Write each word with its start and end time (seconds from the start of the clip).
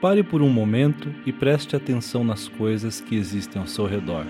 Pare 0.00 0.22
por 0.22 0.40
um 0.40 0.48
momento 0.48 1.14
e 1.26 1.32
preste 1.32 1.76
atenção 1.76 2.24
nas 2.24 2.48
coisas 2.48 3.02
que 3.02 3.14
existem 3.14 3.60
ao 3.60 3.68
seu 3.68 3.84
redor. 3.84 4.24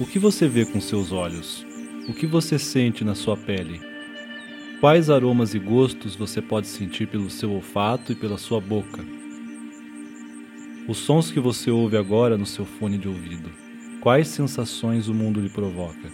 O 0.00 0.06
que 0.06 0.18
você 0.18 0.48
vê 0.48 0.64
com 0.64 0.80
seus 0.80 1.12
olhos? 1.12 1.66
O 2.08 2.14
que 2.14 2.26
você 2.26 2.58
sente 2.58 3.04
na 3.04 3.14
sua 3.14 3.36
pele? 3.36 3.93
Quais 4.84 5.08
aromas 5.08 5.54
e 5.54 5.58
gostos 5.58 6.14
você 6.14 6.42
pode 6.42 6.66
sentir 6.66 7.08
pelo 7.08 7.30
seu 7.30 7.50
olfato 7.50 8.12
e 8.12 8.14
pela 8.14 8.36
sua 8.36 8.60
boca? 8.60 9.02
Os 10.86 10.98
sons 10.98 11.30
que 11.30 11.40
você 11.40 11.70
ouve 11.70 11.96
agora 11.96 12.36
no 12.36 12.44
seu 12.44 12.66
fone 12.66 12.98
de 12.98 13.08
ouvido. 13.08 13.50
Quais 14.02 14.28
sensações 14.28 15.08
o 15.08 15.14
mundo 15.14 15.40
lhe 15.40 15.48
provoca? 15.48 16.12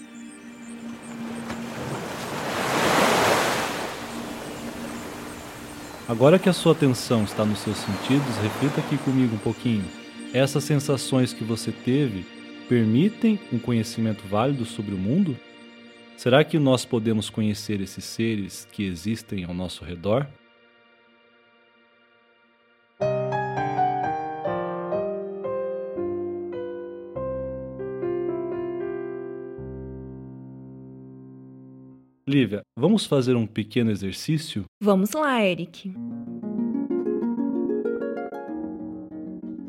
Agora 6.09 6.39
que 6.39 6.49
a 6.49 6.53
sua 6.53 6.71
atenção 6.71 7.25
está 7.25 7.45
nos 7.45 7.59
seus 7.59 7.77
sentidos, 7.77 8.37
reflita 8.41 8.81
aqui 8.83 8.97
comigo 8.99 9.35
um 9.35 9.39
pouquinho. 9.39 9.85
Essas 10.33 10.63
sensações 10.63 11.33
que 11.33 11.43
você 11.43 11.73
teve 11.73 12.25
permitem 12.69 13.37
um 13.53 13.59
conhecimento 13.59 14.23
válido 14.29 14.65
sobre 14.65 14.95
o 14.95 14.99
mundo? 14.99 15.37
Será 16.23 16.45
que 16.45 16.59
nós 16.59 16.85
podemos 16.85 17.31
conhecer 17.31 17.81
esses 17.81 18.05
seres 18.05 18.69
que 18.71 18.85
existem 18.85 19.43
ao 19.43 19.55
nosso 19.55 19.87
redor? 19.87 20.29
Lívia, 32.29 32.61
vamos 32.79 33.07
fazer 33.07 33.35
um 33.35 33.47
pequeno 33.47 33.91
exercício? 33.91 34.67
Vamos 34.79 35.13
lá, 35.13 35.43
Eric. 35.43 35.91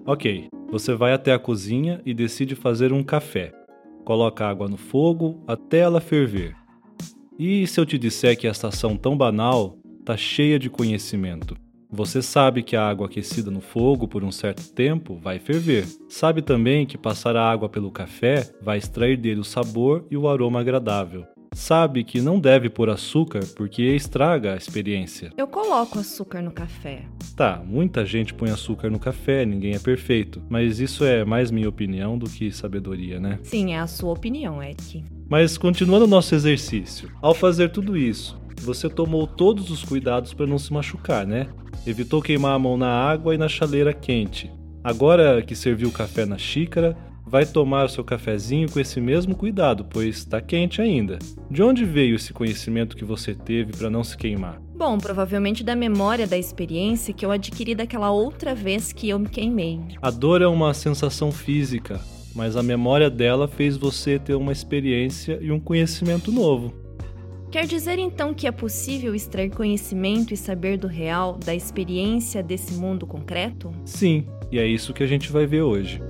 Ok, 0.06 0.50
você 0.70 0.94
vai 0.96 1.14
até 1.14 1.32
a 1.32 1.40
cozinha 1.40 2.02
e 2.06 2.14
decide 2.14 2.56
fazer 2.56 2.92
um 2.92 3.02
café. 3.02 3.61
Coloca 4.12 4.46
água 4.46 4.68
no 4.68 4.76
fogo 4.76 5.42
até 5.48 5.78
ela 5.78 6.02
ferver. 6.02 6.54
E 7.40 7.66
se 7.66 7.80
eu 7.80 7.86
te 7.86 7.98
disser 7.98 8.38
que 8.38 8.46
esta 8.46 8.68
ação 8.68 8.98
tão 8.98 9.16
banal 9.16 9.78
está 10.02 10.18
cheia 10.18 10.60
de 10.60 10.70
conhecimento? 10.70 11.56
Você 11.90 12.22
sabe 12.22 12.62
que 12.62 12.76
a 12.76 12.86
água 12.86 13.06
aquecida 13.06 13.50
no 13.50 13.62
fogo 13.62 14.10
por 14.10 14.22
um 14.22 14.30
certo 14.30 14.70
tempo 14.74 15.16
vai 15.16 15.40
ferver. 15.40 15.88
Sabe 16.10 16.42
também 16.42 16.86
que 16.86 16.98
passar 16.98 17.38
a 17.38 17.50
água 17.50 17.70
pelo 17.70 17.90
café 17.90 18.52
vai 18.62 18.80
extrair 18.80 19.16
dele 19.16 19.40
o 19.40 19.46
sabor 19.46 20.06
e 20.12 20.18
o 20.18 20.28
aroma 20.28 20.60
agradável 20.60 21.26
sabe 21.62 22.04
que 22.04 22.22
não 22.22 22.40
deve 22.40 22.70
pôr 22.70 22.90
açúcar 22.90 23.42
porque 23.56 23.84
estraga 23.84 24.54
a 24.54 24.58
experiência. 24.58 25.32
Eu 25.38 25.48
coloco 25.48 26.00
açúcar 26.00 26.42
no 26.42 26.52
café. 26.52 27.04
Tá, 27.36 27.62
muita 27.66 28.06
gente 28.06 28.34
põe 28.34 28.50
açúcar 28.50 28.90
no 28.90 29.00
café, 29.00 29.46
ninguém 29.46 29.74
é 29.76 29.80
perfeito. 29.80 30.42
Mas 30.50 30.80
isso 30.80 31.04
é 31.04 31.26
mais 31.26 31.52
minha 31.52 31.70
opinião 31.70 32.18
do 32.18 32.30
que 32.30 32.52
sabedoria, 32.52 33.20
né? 33.20 33.40
Sim, 33.44 33.74
é 33.74 33.80
a 33.80 33.88
sua 33.88 34.14
opinião, 34.14 34.62
Eric. 34.62 35.04
Mas 35.30 35.58
continuando 35.58 36.06
o 36.06 36.10
nosso 36.10 36.34
exercício, 36.36 37.12
ao 37.22 37.34
fazer 37.34 37.70
tudo 37.70 37.98
isso, 37.98 38.40
você 38.62 38.90
tomou 38.90 39.28
todos 39.28 39.70
os 39.70 39.84
cuidados 39.84 40.34
para 40.34 40.48
não 40.48 40.58
se 40.58 40.72
machucar, 40.72 41.26
né? 41.26 41.48
Evitou 41.86 42.22
queimar 42.22 42.56
a 42.56 42.60
mão 42.60 42.78
na 42.78 42.90
água 42.90 43.34
e 43.34 43.38
na 43.38 43.48
chaleira 43.48 43.94
quente. 43.94 44.52
Agora 44.84 45.42
que 45.42 45.56
serviu 45.56 45.90
o 45.90 45.94
café 45.94 46.26
na 46.26 46.38
xícara, 46.38 46.98
vai 47.32 47.46
tomar 47.46 47.86
o 47.86 47.90
seu 47.90 48.04
cafezinho 48.04 48.70
com 48.70 48.78
esse 48.78 49.00
mesmo 49.00 49.34
cuidado, 49.34 49.86
pois 49.86 50.18
está 50.18 50.42
quente 50.42 50.82
ainda. 50.82 51.18
De 51.50 51.64
onde 51.64 51.86
veio 51.86 52.18
esse 52.18 52.34
conhecimento 52.34 52.98
que 52.98 53.06
você 53.06 53.34
teve 53.34 53.72
para 53.72 53.90
não 53.90 54.04
se 54.04 54.18
queimar? 54.18 54.62
Bom, 54.76 54.98
provavelmente 54.98 55.64
da 55.64 55.74
memória 55.74 56.28
da 56.28 56.38
experiência 56.38 57.14
que 57.14 57.26
eu 57.26 57.32
adquiri 57.32 57.74
daquela 57.74 58.12
outra 58.12 58.54
vez 58.54 58.92
que 58.92 59.08
eu 59.08 59.18
me 59.18 59.30
queimei. 59.30 59.80
A 60.02 60.12
dor 60.12 60.42
é 60.42 60.48
uma 60.48 60.74
sensação 60.74 61.32
física, 61.32 62.02
mas 62.36 62.58
a 62.58 62.64
memória 62.64 63.10
dela 63.10 63.48
fez 63.48 63.78
você 63.78 64.20
ter 64.20 64.36
uma 64.36 64.52
experiência 64.52 65.40
e 65.42 65.54
um 65.54 65.60
conhecimento 65.60 66.34
novo. 66.34 66.74
Quer 67.50 67.66
dizer 67.66 67.98
então 67.98 68.34
que 68.34 68.46
é 68.46 68.52
possível 68.52 69.16
extrair 69.16 69.52
conhecimento 69.52 70.34
e 70.34 70.38
saber 70.38 70.78
do 70.78 70.88
real 70.88 71.38
da 71.38 71.56
experiência 71.56 72.44
desse 72.44 72.74
mundo 72.74 73.08
concreto? 73.08 73.72
Sim, 73.86 74.26
e 74.52 74.60
é 74.60 74.68
isso 74.68 74.94
que 74.94 75.04
a 75.04 75.08
gente 75.08 75.32
vai 75.32 75.46
ver 75.46 75.62
hoje. 75.62 76.02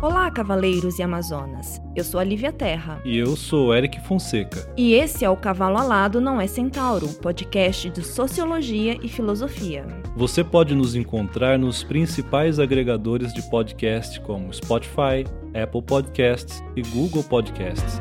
Olá, 0.00 0.30
cavaleiros 0.30 1.00
e 1.00 1.02
amazonas. 1.02 1.82
Eu 1.96 2.04
sou 2.04 2.20
a 2.20 2.24
Lívia 2.24 2.52
Terra. 2.52 3.02
E 3.04 3.18
eu 3.18 3.34
sou 3.34 3.74
Eric 3.74 4.00
Fonseca. 4.06 4.72
E 4.76 4.94
esse 4.94 5.24
é 5.24 5.30
o 5.30 5.36
Cavalo 5.36 5.76
Alado 5.76 6.20
Não 6.20 6.40
é 6.40 6.46
Centauro, 6.46 7.08
podcast 7.14 7.90
de 7.90 8.04
Sociologia 8.04 8.96
e 9.02 9.08
Filosofia. 9.08 9.84
Você 10.14 10.44
pode 10.44 10.72
nos 10.72 10.94
encontrar 10.94 11.58
nos 11.58 11.82
principais 11.82 12.60
agregadores 12.60 13.32
de 13.34 13.42
podcast 13.50 14.20
como 14.20 14.54
Spotify, 14.54 15.26
Apple 15.52 15.82
Podcasts 15.82 16.62
e 16.76 16.82
Google 16.82 17.24
Podcasts. 17.24 18.00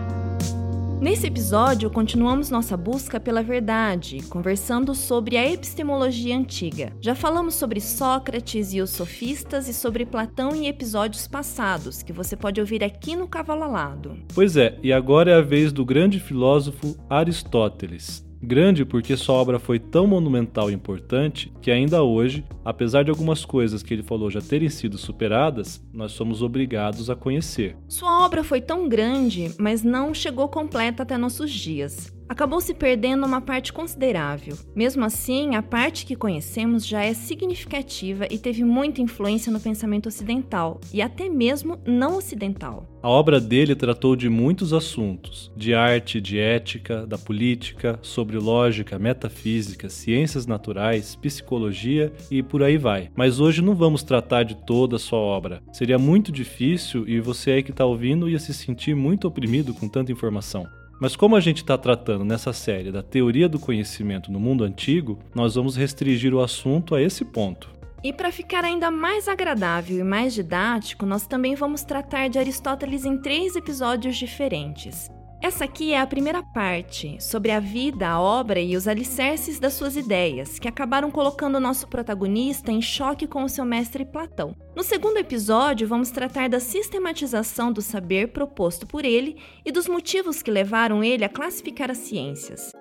Nesse 0.99 1.27
episódio, 1.27 1.91
continuamos 1.91 2.49
nossa 2.49 2.75
busca 2.75 3.19
pela 3.19 3.43
verdade, 3.43 4.17
conversando 4.29 4.95
sobre 4.95 5.37
a 5.37 5.47
epistemologia 5.47 6.35
antiga. 6.35 6.91
Já 6.99 7.13
falamos 7.13 7.53
sobre 7.53 7.79
Sócrates 7.79 8.73
e 8.73 8.81
os 8.81 8.89
sofistas 8.89 9.69
e 9.69 9.75
sobre 9.75 10.07
Platão 10.07 10.55
em 10.55 10.67
episódios 10.67 11.27
passados, 11.27 12.01
que 12.01 12.11
você 12.11 12.35
pode 12.35 12.59
ouvir 12.59 12.83
aqui 12.83 13.15
no 13.15 13.27
Cavalo 13.27 13.63
Alado. 13.63 14.17
Pois 14.33 14.57
é, 14.57 14.75
e 14.81 14.91
agora 14.91 15.29
é 15.29 15.35
a 15.35 15.41
vez 15.41 15.71
do 15.71 15.85
grande 15.85 16.19
filósofo 16.19 16.97
Aristóteles. 17.07 18.26
Grande 18.41 18.85
porque 18.85 19.15
sua 19.17 19.35
obra 19.35 19.59
foi 19.59 19.79
tão 19.79 20.05
monumental 20.07 20.69
e 20.69 20.73
importante 20.73 21.51
que 21.61 21.71
ainda 21.71 22.03
hoje, 22.03 22.45
apesar 22.63 23.03
de 23.03 23.09
algumas 23.09 23.43
coisas 23.43 23.81
que 23.81 23.93
ele 23.93 24.03
falou 24.03 24.29
já 24.29 24.41
terem 24.41 24.69
sido 24.69 24.97
superadas, 24.97 25.83
nós 25.93 26.11
somos 26.11 26.41
obrigados 26.41 27.09
a 27.09 27.15
conhecer. 27.15 27.75
Sua 27.87 28.25
obra 28.25 28.43
foi 28.43 28.61
tão 28.61 28.87
grande, 28.87 29.51
mas 29.59 29.83
não 29.83 30.13
chegou 30.13 30.47
completa 30.47 31.03
até 31.03 31.17
nossos 31.17 31.51
dias 31.51 32.16
acabou 32.27 32.59
se 32.61 32.73
perdendo 32.73 33.25
uma 33.25 33.41
parte 33.41 33.71
considerável. 33.71 34.57
Mesmo 34.75 35.03
assim, 35.05 35.55
a 35.55 35.61
parte 35.61 36.05
que 36.05 36.15
conhecemos 36.15 36.85
já 36.85 37.03
é 37.03 37.13
significativa 37.13 38.27
e 38.29 38.37
teve 38.37 38.63
muita 38.63 39.01
influência 39.01 39.51
no 39.51 39.59
pensamento 39.59 40.07
ocidental 40.07 40.79
e 40.93 41.01
até 41.01 41.29
mesmo 41.29 41.79
não 41.85 42.17
ocidental. 42.17 42.87
A 43.01 43.09
obra 43.09 43.39
dele 43.39 43.75
tratou 43.75 44.15
de 44.15 44.27
muitos 44.27 44.73
assuntos, 44.73 45.51
de 45.55 45.73
arte, 45.73 46.19
de 46.19 46.39
ética, 46.39 47.05
da 47.05 47.17
política, 47.17 47.99
sobre 48.01 48.37
lógica, 48.37 48.99
metafísica, 48.99 49.87
ciências 49.87 50.45
naturais, 50.45 51.15
psicologia 51.15 52.11
e 52.29 52.43
por 52.43 52.63
aí 52.63 52.77
vai. 52.77 53.09
Mas 53.15 53.39
hoje 53.39 53.61
não 53.61 53.75
vamos 53.75 54.03
tratar 54.03 54.43
de 54.43 54.55
toda 54.55 54.97
a 54.97 54.99
sua 54.99 55.19
obra. 55.19 55.61
Seria 55.71 55.97
muito 55.97 56.31
difícil 56.31 57.07
e 57.07 57.19
você 57.19 57.51
aí 57.51 57.63
que 57.63 57.71
está 57.71 57.85
ouvindo 57.85 58.29
ia 58.29 58.39
se 58.39 58.53
sentir 58.53 58.95
muito 58.95 59.27
oprimido 59.27 59.73
com 59.73 59.87
tanta 59.87 60.11
informação. 60.11 60.67
Mas 60.99 61.15
como 61.15 61.35
a 61.35 61.39
gente 61.39 61.57
está 61.57 61.77
tratando 61.77 62.25
nessa 62.25 62.51
série 62.51 62.91
da 62.91 63.03
teoria 63.03 63.47
do 63.47 63.59
conhecimento 63.59 64.31
no 64.31 64.39
mundo 64.39 64.63
antigo, 64.63 65.19
nós 65.33 65.55
vamos 65.55 65.75
restringir 65.75 66.33
o 66.33 66.41
assunto 66.41 66.95
a 66.95 67.01
esse 67.01 67.23
ponto. 67.23 67.69
E 68.03 68.13
para 68.13 68.31
ficar 68.31 68.63
ainda 68.63 68.89
mais 68.89 69.27
agradável 69.27 69.99
e 69.99 70.03
mais 70.03 70.33
didático, 70.33 71.05
nós 71.05 71.27
também 71.27 71.55
vamos 71.55 71.83
tratar 71.83 72.29
de 72.29 72.39
Aristóteles 72.39 73.05
em 73.05 73.17
três 73.17 73.55
episódios 73.55 74.17
diferentes. 74.17 75.09
Essa 75.39 75.65
aqui 75.65 75.93
é 75.93 75.99
a 75.99 76.07
primeira 76.07 76.41
parte, 76.41 77.15
sobre 77.21 77.51
a 77.51 77.59
vida, 77.59 78.07
a 78.07 78.19
obra 78.19 78.59
e 78.59 78.75
os 78.75 78.87
alicerces 78.87 79.59
das 79.59 79.73
suas 79.73 79.95
ideias, 79.95 80.57
que 80.57 80.67
acabaram 80.67 81.11
colocando 81.11 81.55
o 81.55 81.59
nosso 81.59 81.87
protagonista 81.87 82.71
em 82.71 82.81
choque 82.81 83.27
com 83.27 83.43
o 83.43 83.49
seu 83.49 83.63
mestre 83.63 84.03
Platão. 84.03 84.55
No 84.75 84.83
segundo 84.83 85.17
episódio, 85.17 85.87
vamos 85.87 86.09
tratar 86.09 86.49
da 86.49 86.59
sistematização 86.59 87.71
do 87.71 87.81
saber 87.81 88.29
proposto 88.29 88.87
por 88.87 89.05
ele 89.05 89.37
e 89.63 89.71
dos 89.71 89.87
motivos 89.87 90.41
que 90.41 90.49
levaram 90.49 91.03
ele 91.03 91.23
a 91.23 91.29
classificar 91.29 91.91
as 91.91 91.99
ciências. 91.99 92.71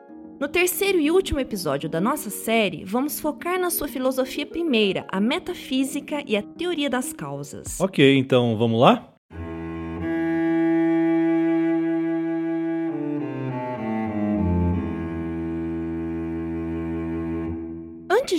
No 0.41 0.49
terceiro 0.49 0.99
e 0.99 1.11
último 1.11 1.41
episódio 1.41 1.89
da 1.89 2.01
nossa 2.01 2.31
série, 2.31 2.85
vamos 2.85 3.21
focar 3.21 3.61
na 3.61 3.71
sua 3.71 3.87
filosofia 3.87 4.47
primeira, 4.47 5.07
a 5.11 5.21
metafísica 5.21 6.23
e 6.27 6.37
a 6.37 6.43
teoria 6.43 6.91
das 6.91 7.13
causas. 7.13 7.79
Ok, 7.81 8.17
então 8.19 8.57
vamos 8.57 8.81
lá? 8.81 9.16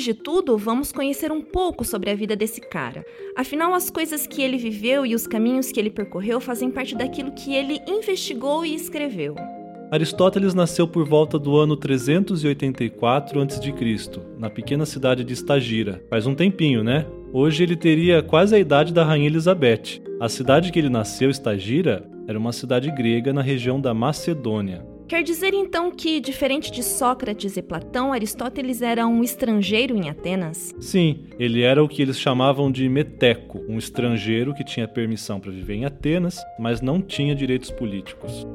De 0.08 0.14
tudo, 0.14 0.58
vamos 0.58 0.94
conhecer 0.94 1.34
um 1.34 1.42
pouco 1.42 1.84
sobre 1.84 2.10
a 2.10 2.16
vida 2.16 2.34
desse 2.34 2.62
cara. 2.62 3.04
Afinal, 3.36 3.74
as 3.74 3.90
coisas 3.90 4.26
que 4.26 4.42
ele 4.42 4.58
viveu 4.58 5.06
e 5.06 5.14
os 5.14 5.28
caminhos 5.28 5.70
que 5.70 5.78
ele 5.78 5.90
percorreu 5.90 6.40
fazem 6.40 6.72
parte 6.72 6.96
daquilo 6.96 7.34
que 7.34 7.54
ele 7.54 7.82
investigou 7.86 8.66
e 8.66 8.74
escreveu. 8.74 9.36
Aristóteles 9.92 10.54
nasceu 10.54 10.88
por 10.88 11.06
volta 11.06 11.38
do 11.38 11.58
ano 11.58 11.76
384 11.76 13.42
a.C., 13.42 14.22
na 14.38 14.50
pequena 14.50 14.86
cidade 14.86 15.26
de 15.26 15.34
Estagira. 15.34 16.02
Faz 16.10 16.26
um 16.26 16.34
tempinho, 16.34 16.86
né? 16.86 17.06
Hoje 17.34 17.64
ele 17.64 17.76
teria 17.76 18.24
quase 18.24 18.56
a 18.56 18.60
idade 18.60 18.94
da 18.94 19.04
rainha 19.04 19.28
Elizabeth. 19.28 20.02
A 20.22 20.30
cidade 20.30 20.72
que 20.72 20.80
ele 20.80 20.90
nasceu, 20.90 21.30
Estagira, 21.30 22.10
era 22.30 22.40
uma 22.40 22.54
cidade 22.54 22.90
grega 22.92 23.34
na 23.34 23.42
região 23.42 23.80
da 23.80 23.94
Macedônia. 23.94 24.86
Quer 25.08 25.24
dizer 25.24 25.54
então 25.54 25.90
que, 25.90 26.20
diferente 26.20 26.70
de 26.70 26.84
Sócrates 26.84 27.56
e 27.56 27.62
Platão, 27.62 28.12
Aristóteles 28.12 28.82
era 28.82 29.08
um 29.08 29.24
estrangeiro 29.24 29.96
em 29.96 30.10
Atenas? 30.10 30.76
Sim, 30.82 31.28
ele 31.40 31.62
era 31.62 31.82
o 31.82 31.88
que 31.88 32.02
eles 32.02 32.20
chamavam 32.20 32.70
de 32.70 32.90
meteco, 32.90 33.64
um 33.70 33.78
estrangeiro 33.78 34.54
que 34.54 34.66
tinha 34.66 34.86
permissão 34.86 35.40
para 35.40 35.50
viver 35.50 35.76
em 35.76 35.86
Atenas, 35.86 36.38
mas 36.60 36.82
não 36.82 37.02
tinha 37.02 37.34
direitos 37.34 37.72
políticos. 37.72 38.46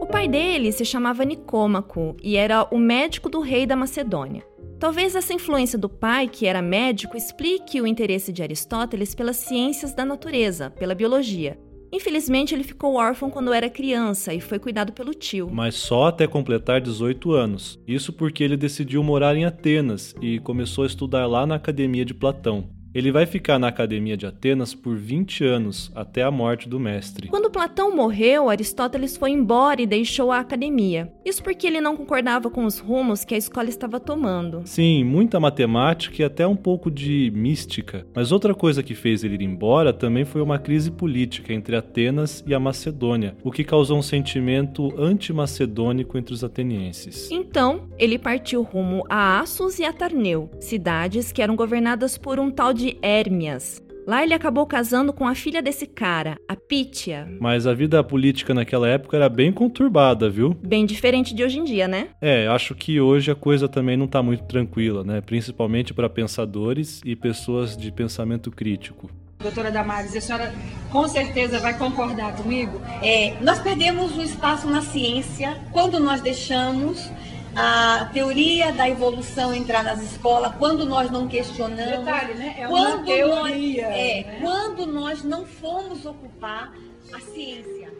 O 0.00 0.06
pai 0.06 0.26
dele 0.26 0.72
se 0.72 0.84
chamava 0.84 1.24
Nicômaco 1.24 2.16
e 2.20 2.36
era 2.36 2.66
o 2.72 2.78
médico 2.78 3.28
do 3.28 3.38
rei 3.38 3.66
da 3.66 3.76
Macedônia. 3.76 4.44
Talvez 4.80 5.14
essa 5.14 5.32
influência 5.32 5.78
do 5.78 5.88
pai, 5.88 6.26
que 6.26 6.44
era 6.44 6.60
médico, 6.60 7.16
explique 7.16 7.80
o 7.80 7.86
interesse 7.86 8.32
de 8.32 8.42
Aristóteles 8.42 9.14
pelas 9.14 9.36
ciências 9.36 9.94
da 9.94 10.04
natureza, 10.04 10.70
pela 10.70 10.94
biologia, 10.94 11.56
Infelizmente, 11.92 12.54
ele 12.54 12.64
ficou 12.64 12.96
órfão 12.96 13.30
quando 13.30 13.52
era 13.52 13.70
criança 13.70 14.34
e 14.34 14.40
foi 14.40 14.58
cuidado 14.58 14.92
pelo 14.92 15.14
tio. 15.14 15.48
Mas 15.50 15.74
só 15.74 16.06
até 16.06 16.26
completar 16.26 16.80
18 16.80 17.32
anos. 17.32 17.78
Isso 17.86 18.12
porque 18.12 18.42
ele 18.42 18.56
decidiu 18.56 19.02
morar 19.02 19.36
em 19.36 19.44
Atenas 19.44 20.14
e 20.20 20.38
começou 20.40 20.84
a 20.84 20.86
estudar 20.86 21.26
lá 21.26 21.46
na 21.46 21.54
academia 21.54 22.04
de 22.04 22.14
Platão. 22.14 22.75
Ele 22.96 23.12
vai 23.12 23.26
ficar 23.26 23.58
na 23.58 23.68
Academia 23.68 24.16
de 24.16 24.24
Atenas 24.24 24.72
por 24.72 24.96
20 24.96 25.44
anos, 25.44 25.92
até 25.94 26.22
a 26.22 26.30
morte 26.30 26.66
do 26.66 26.80
mestre. 26.80 27.28
Quando 27.28 27.50
Platão 27.50 27.94
morreu, 27.94 28.48
Aristóteles 28.48 29.18
foi 29.18 29.32
embora 29.32 29.82
e 29.82 29.86
deixou 29.86 30.32
a 30.32 30.40
academia. 30.40 31.12
Isso 31.22 31.42
porque 31.42 31.66
ele 31.66 31.78
não 31.78 31.94
concordava 31.94 32.48
com 32.48 32.64
os 32.64 32.78
rumos 32.78 33.22
que 33.22 33.34
a 33.34 33.36
escola 33.36 33.68
estava 33.68 34.00
tomando. 34.00 34.62
Sim, 34.64 35.04
muita 35.04 35.38
matemática 35.38 36.22
e 36.22 36.24
até 36.24 36.46
um 36.46 36.56
pouco 36.56 36.90
de 36.90 37.30
mística. 37.36 38.06
Mas 38.14 38.32
outra 38.32 38.54
coisa 38.54 38.82
que 38.82 38.94
fez 38.94 39.22
ele 39.22 39.34
ir 39.34 39.42
embora 39.42 39.92
também 39.92 40.24
foi 40.24 40.40
uma 40.40 40.58
crise 40.58 40.90
política 40.90 41.52
entre 41.52 41.76
Atenas 41.76 42.42
e 42.46 42.54
a 42.54 42.58
Macedônia, 42.58 43.36
o 43.44 43.50
que 43.50 43.62
causou 43.62 43.98
um 43.98 44.02
sentimento 44.02 44.90
anti-macedônico 44.98 46.16
entre 46.16 46.32
os 46.32 46.42
atenienses. 46.42 47.30
Então, 47.30 47.90
ele 47.98 48.18
partiu 48.18 48.62
rumo 48.62 49.04
a 49.06 49.38
Assos 49.40 49.78
e 49.78 49.84
a 49.84 49.92
Tarneu, 49.92 50.48
cidades 50.58 51.30
que 51.30 51.42
eram 51.42 51.54
governadas 51.54 52.16
por 52.16 52.40
um 52.40 52.50
tal 52.50 52.72
de 52.72 52.85
de 52.86 52.96
Hérmias. 53.02 53.82
Lá 54.06 54.22
ele 54.22 54.32
acabou 54.32 54.64
casando 54.64 55.12
com 55.12 55.26
a 55.26 55.34
filha 55.34 55.60
desse 55.60 55.84
cara, 55.84 56.38
a 56.48 56.54
Pítia. 56.54 57.28
Mas 57.40 57.66
a 57.66 57.74
vida 57.74 58.04
política 58.04 58.54
naquela 58.54 58.88
época 58.88 59.16
era 59.16 59.28
bem 59.28 59.50
conturbada, 59.50 60.30
viu? 60.30 60.56
Bem 60.62 60.86
diferente 60.86 61.34
de 61.34 61.42
hoje 61.42 61.58
em 61.58 61.64
dia, 61.64 61.88
né? 61.88 62.10
É, 62.22 62.46
acho 62.46 62.72
que 62.76 63.00
hoje 63.00 63.32
a 63.32 63.34
coisa 63.34 63.68
também 63.68 63.96
não 63.96 64.06
tá 64.06 64.22
muito 64.22 64.44
tranquila, 64.44 65.02
né? 65.02 65.20
Principalmente 65.20 65.92
para 65.92 66.08
pensadores 66.08 67.00
e 67.04 67.16
pessoas 67.16 67.76
de 67.76 67.90
pensamento 67.90 68.52
crítico. 68.52 69.10
Doutora 69.40 69.72
Damares, 69.72 70.14
a 70.14 70.20
senhora 70.20 70.54
com 70.92 71.08
certeza 71.08 71.58
vai 71.58 71.76
concordar 71.76 72.36
comigo. 72.36 72.80
É, 73.02 73.34
nós 73.40 73.58
perdemos 73.58 74.16
o 74.16 74.22
espaço 74.22 74.68
na 74.70 74.82
ciência 74.82 75.60
quando 75.72 75.98
nós 75.98 76.20
deixamos 76.20 77.10
a 77.56 78.10
teoria 78.12 78.70
da 78.70 78.86
evolução 78.88 79.54
entrar 79.54 79.82
nas 79.82 80.02
escolas, 80.02 80.54
quando 80.56 80.84
nós 80.84 81.10
não 81.10 81.26
questionamos, 81.26 82.04
Detalhe, 82.04 82.34
né? 82.34 82.54
é 82.58 82.66
quando, 82.66 83.04
teoria, 83.06 83.82
nós, 83.88 83.96
é, 83.96 84.24
né? 84.24 84.38
quando 84.42 84.86
nós 84.86 85.24
não 85.24 85.46
fomos 85.46 86.04
ocupar 86.04 86.74
a 87.14 87.20
ciência. 87.20 87.90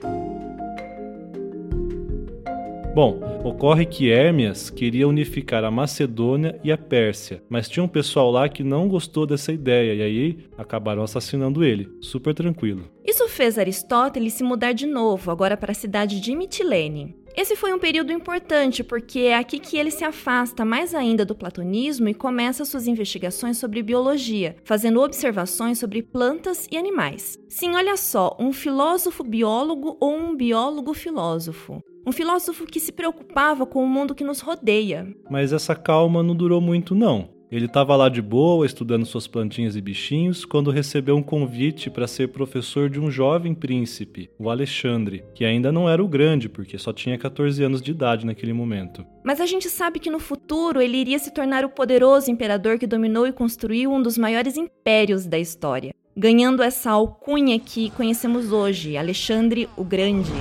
Bom, 2.94 3.20
ocorre 3.44 3.85
que 3.85 4.08
Hermias 4.11 4.70
queria 4.70 5.06
unificar 5.06 5.64
a 5.64 5.70
Macedônia 5.70 6.59
e 6.64 6.73
a 6.73 6.79
Pérsia, 6.79 7.43
mas 7.49 7.69
tinha 7.69 7.85
um 7.85 7.88
pessoal 7.88 8.31
lá 8.31 8.49
que 8.49 8.64
não 8.64 8.88
gostou 8.88 9.26
dessa 9.26 9.52
ideia 9.52 9.94
e 9.94 10.02
aí 10.02 10.38
acabaram 10.56 11.02
assassinando 11.02 11.62
ele. 11.62 11.91
Super 12.00 12.35
tranquilo. 12.35 12.91
Isso 13.05 13.29
fez 13.29 13.59
Aristóteles 13.59 14.32
se 14.32 14.43
mudar 14.43 14.73
de 14.73 14.87
novo, 14.87 15.31
agora 15.31 15.59
para 15.59 15.73
a 15.73 15.75
cidade 15.75 16.20
de 16.20 16.35
Mitilene. 16.35 17.25
Esse 17.37 17.55
foi 17.55 17.71
um 17.75 17.79
período 17.79 18.11
importante 18.12 18.83
porque 18.83 19.21
é 19.21 19.37
aqui 19.37 19.59
que 19.59 19.77
ele 19.77 19.91
se 19.91 20.03
afasta 20.03 20.65
mais 20.65 20.94
ainda 20.94 21.23
do 21.23 21.35
platonismo 21.35 22.09
e 22.09 22.15
começa 22.15 22.65
suas 22.65 22.88
investigações 22.88 23.59
sobre 23.59 23.83
biologia, 23.83 24.56
fazendo 24.65 25.03
observações 25.03 25.79
sobre 25.79 26.03
plantas 26.03 26.67
e 26.73 26.79
animais. 26.79 27.38
Sim, 27.47 27.75
olha 27.75 27.94
só, 27.99 28.35
um 28.41 28.55
filósofo 28.55 29.23
biólogo 29.23 29.99
ou 30.00 30.17
um 30.17 30.35
biólogo 30.35 30.94
filósofo. 30.94 31.79
Um 32.06 32.12
filósofo 32.12 32.65
que 32.65 32.81
se 32.81 32.91
preocupava 32.91 33.67
com 33.67 33.85
o 33.85 33.88
mundo 33.88 34.15
que 34.15 34.25
nos 34.25 34.41
rodeia. 34.41 35.06
Mas 35.31 35.53
essa 35.53 35.75
calma 35.75 36.23
não 36.23 36.35
durou 36.35 36.61
muito, 36.62 36.94
não. 36.94 37.36
Ele 37.51 37.67
estava 37.67 37.95
lá 37.95 38.09
de 38.09 38.21
boa, 38.21 38.67
estudando 38.67 39.07
suas 39.07 39.29
plantinhas 39.29 39.77
e 39.77 39.81
bichinhos, 39.81 40.45
quando 40.45 40.71
recebeu 40.71 41.17
um 41.17 41.23
convite 41.23 41.89
para 41.89 42.09
ser 42.09 42.29
professor 42.29 42.91
de 42.91 42.99
um 42.99 43.09
jovem 43.09 43.55
príncipe, 43.55 44.29
o 44.37 44.51
Alexandre, 44.51 45.25
que 45.33 45.45
ainda 45.45 45.71
não 45.71 45.89
era 45.89 46.03
o 46.03 46.09
grande, 46.09 46.49
porque 46.49 46.77
só 46.77 46.93
tinha 46.93 47.17
14 47.17 47.63
anos 47.63 47.81
de 47.81 47.93
idade 47.93 48.27
naquele 48.27 48.53
momento. 48.53 49.07
Mas 49.25 49.41
a 49.41 49.47
gente 49.47 49.69
sabe 49.69 50.01
que 50.01 50.11
no 50.11 50.19
futuro 50.19 50.81
ele 50.81 50.97
iria 50.97 51.21
se 51.21 51.33
tornar 51.33 51.65
o 51.65 51.71
poderoso 51.71 52.31
imperador 52.31 52.79
que 52.79 52.87
dominou 52.87 53.29
e 53.29 53.33
construiu 53.33 53.93
um 53.93 54.03
dos 54.03 54.19
maiores 54.19 54.57
impérios 54.57 55.25
da 55.25 55.39
história, 55.39 55.95
ganhando 56.17 56.65
essa 56.65 56.91
alcunha 56.91 57.61
que 57.61 57.91
conhecemos 57.91 58.51
hoje, 58.51 58.97
Alexandre 58.97 59.69
o 59.77 59.85
Grande. 59.85 60.33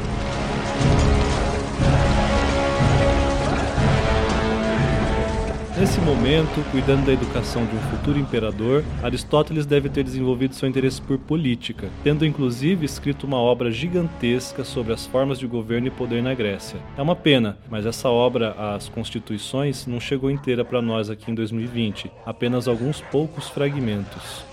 Nesse 5.86 6.02
momento, 6.02 6.66
cuidando 6.72 7.06
da 7.06 7.14
educação 7.14 7.64
de 7.64 7.76
um 7.76 7.80
futuro 7.92 8.18
imperador, 8.18 8.84
Aristóteles 9.04 9.68
deve 9.68 9.88
ter 9.88 10.04
desenvolvido 10.04 10.56
seu 10.56 10.68
interesse 10.68 11.00
por 11.00 11.20
política, 11.20 11.90
tendo 12.04 12.26
inclusive 12.26 12.84
escrito 12.84 13.28
uma 13.28 13.38
obra 13.38 13.70
gigantesca 13.70 14.64
sobre 14.64 14.94
as 14.94 15.06
formas 15.06 15.38
de 15.38 15.46
governo 15.46 15.86
e 15.86 15.92
poder 15.92 16.24
na 16.24 16.34
Grécia. 16.34 16.80
É 16.98 17.02
uma 17.04 17.16
pena, 17.16 17.60
mas 17.70 17.86
essa 17.86 18.10
obra, 18.10 18.56
As 18.58 18.90
Constituições, 18.90 19.86
não 19.86 20.00
chegou 20.00 20.32
inteira 20.32 20.66
para 20.66 20.82
nós 20.82 21.12
aqui 21.12 21.30
em 21.30 21.36
2020, 21.36 22.12
apenas 22.26 22.68
alguns 22.68 23.00
poucos 23.00 23.48
fragmentos. 23.48 24.44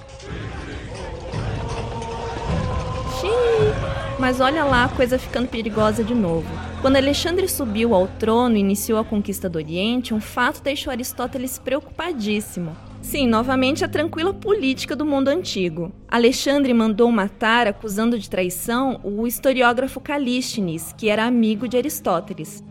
Mas 4.18 4.38
olha 4.38 4.64
lá 4.64 4.84
a 4.84 4.88
coisa 4.90 5.18
ficando 5.18 5.48
perigosa 5.48 6.04
de 6.04 6.14
novo. 6.14 6.71
Quando 6.82 6.96
Alexandre 6.96 7.46
subiu 7.46 7.94
ao 7.94 8.08
trono 8.08 8.56
e 8.56 8.60
iniciou 8.60 8.98
a 8.98 9.04
conquista 9.04 9.48
do 9.48 9.54
Oriente, 9.54 10.12
um 10.12 10.20
fato 10.20 10.60
deixou 10.60 10.90
Aristóteles 10.90 11.56
preocupadíssimo. 11.56 12.76
Sim, 13.00 13.28
novamente 13.28 13.84
a 13.84 13.88
tranquila 13.88 14.34
política 14.34 14.96
do 14.96 15.06
mundo 15.06 15.28
antigo. 15.28 15.92
Alexandre 16.08 16.74
mandou 16.74 17.08
matar, 17.12 17.68
acusando 17.68 18.18
de 18.18 18.28
traição, 18.28 18.98
o 19.04 19.28
historiógrafo 19.28 20.00
Calístenes, 20.00 20.92
que 20.98 21.08
era 21.08 21.24
amigo 21.24 21.68
de 21.68 21.76
Aristóteles. 21.76 22.64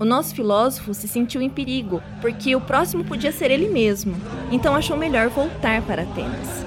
O 0.00 0.04
nosso 0.04 0.34
filósofo 0.34 0.94
se 0.94 1.06
sentiu 1.06 1.42
em 1.42 1.50
perigo, 1.50 2.02
porque 2.22 2.56
o 2.56 2.62
próximo 2.62 3.04
podia 3.04 3.32
ser 3.32 3.50
ele 3.50 3.68
mesmo, 3.68 4.14
então 4.50 4.74
achou 4.74 4.96
melhor 4.96 5.28
voltar 5.28 5.82
para 5.82 6.04
Atenas. 6.04 6.64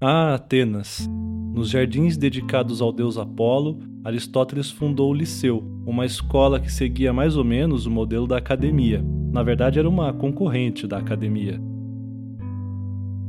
Ah, 0.00 0.34
Atenas! 0.34 1.08
Nos 1.54 1.68
jardins 1.68 2.16
dedicados 2.16 2.80
ao 2.80 2.90
deus 2.90 3.18
Apolo, 3.18 3.78
Aristóteles 4.02 4.70
fundou 4.70 5.10
o 5.10 5.14
Liceu, 5.14 5.62
uma 5.84 6.06
escola 6.06 6.58
que 6.58 6.72
seguia 6.72 7.12
mais 7.12 7.36
ou 7.36 7.44
menos 7.44 7.84
o 7.84 7.90
modelo 7.90 8.26
da 8.26 8.38
academia. 8.38 9.04
Na 9.30 9.42
verdade, 9.42 9.78
era 9.78 9.88
uma 9.88 10.14
concorrente 10.14 10.86
da 10.86 10.96
academia. 10.96 11.60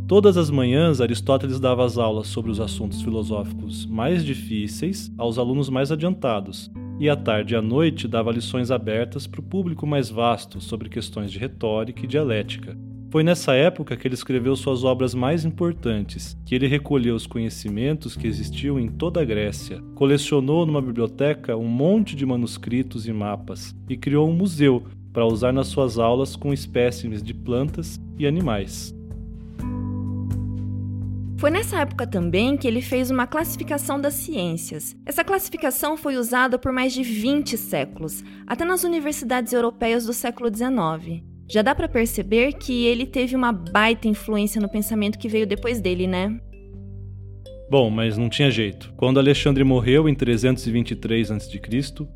Todas 0.08 0.38
as 0.38 0.50
manhãs, 0.50 1.02
Aristóteles 1.02 1.60
dava 1.60 1.84
as 1.84 1.98
aulas 1.98 2.28
sobre 2.28 2.50
os 2.50 2.62
assuntos 2.62 3.02
filosóficos 3.02 3.86
mais 3.86 4.24
difíceis 4.24 5.12
aos 5.18 5.38
alunos 5.38 5.70
mais 5.70 5.92
adiantados, 5.92 6.72
e 7.00 7.10
à 7.10 7.18
tarde 7.18 7.54
e 7.54 7.58
à 7.58 7.62
noite 7.62 8.08
dava 8.08 8.32
lições 8.32 8.72
abertas 8.72 9.28
para 9.28 9.42
o 9.42 9.44
público 9.44 9.86
mais 9.86 10.10
vasto 10.10 10.62
sobre 10.62 10.88
questões 10.88 11.30
de 11.30 11.40
retórica 11.40 12.06
e 12.06 12.08
dialética. 12.08 12.78
Foi 13.14 13.22
nessa 13.22 13.54
época 13.54 13.96
que 13.96 14.08
ele 14.08 14.16
escreveu 14.16 14.56
suas 14.56 14.84
obras 14.84 15.14
mais 15.14 15.46
importantes, 15.46 16.36
que 16.44 16.56
ele 16.56 16.66
recolheu 16.66 17.14
os 17.14 17.28
conhecimentos 17.28 18.16
que 18.16 18.26
existiam 18.26 18.80
em 18.80 18.88
toda 18.88 19.22
a 19.22 19.24
Grécia, 19.24 19.84
colecionou 19.94 20.66
numa 20.66 20.82
biblioteca 20.82 21.56
um 21.56 21.68
monte 21.68 22.16
de 22.16 22.26
manuscritos 22.26 23.08
e 23.08 23.14
mapas 23.14 23.76
e 23.88 23.96
criou 23.96 24.28
um 24.28 24.34
museu 24.34 24.86
para 25.14 25.28
usar 25.28 25.54
nas 25.54 25.68
suas 25.68 26.00
aulas 26.00 26.36
com 26.36 26.52
espécimes 26.52 27.22
de 27.22 27.36
plantas 27.36 28.02
e 28.18 28.26
animais. 28.26 28.96
Foi 31.38 31.52
nessa 31.52 31.82
época 31.82 32.08
também 32.08 32.58
que 32.58 32.68
ele 32.68 32.82
fez 32.82 33.12
uma 33.12 33.28
classificação 33.28 34.02
das 34.02 34.16
ciências. 34.16 34.96
Essa 35.06 35.24
classificação 35.24 35.96
foi 35.96 36.18
usada 36.18 36.58
por 36.58 36.72
mais 36.72 36.92
de 36.92 37.04
20 37.04 37.60
séculos, 37.60 38.24
até 38.48 38.66
nas 38.66 38.84
universidades 38.84 39.54
europeias 39.54 40.04
do 40.04 40.14
século 40.14 40.50
XIX. 40.52 41.32
Já 41.50 41.62
dá 41.62 41.76
para 41.76 41.88
perceber 41.88 42.54
que 42.54 42.86
ele 42.86 43.06
teve 43.06 43.36
uma 43.36 43.52
baita 43.52 44.08
influência 44.08 44.62
no 44.62 44.70
pensamento 44.70 45.20
que 45.20 45.28
veio 45.28 45.46
depois 45.46 45.80
dele, 45.80 46.08
né? 46.08 46.40
Bom, 47.70 47.90
mas 47.90 48.18
não 48.20 48.30
tinha 48.30 48.52
jeito. 48.52 48.94
Quando 48.96 49.20
Alexandre 49.20 49.64
morreu 49.64 50.08
em 50.08 50.14
323 50.14 51.32
a.C., 51.32 51.60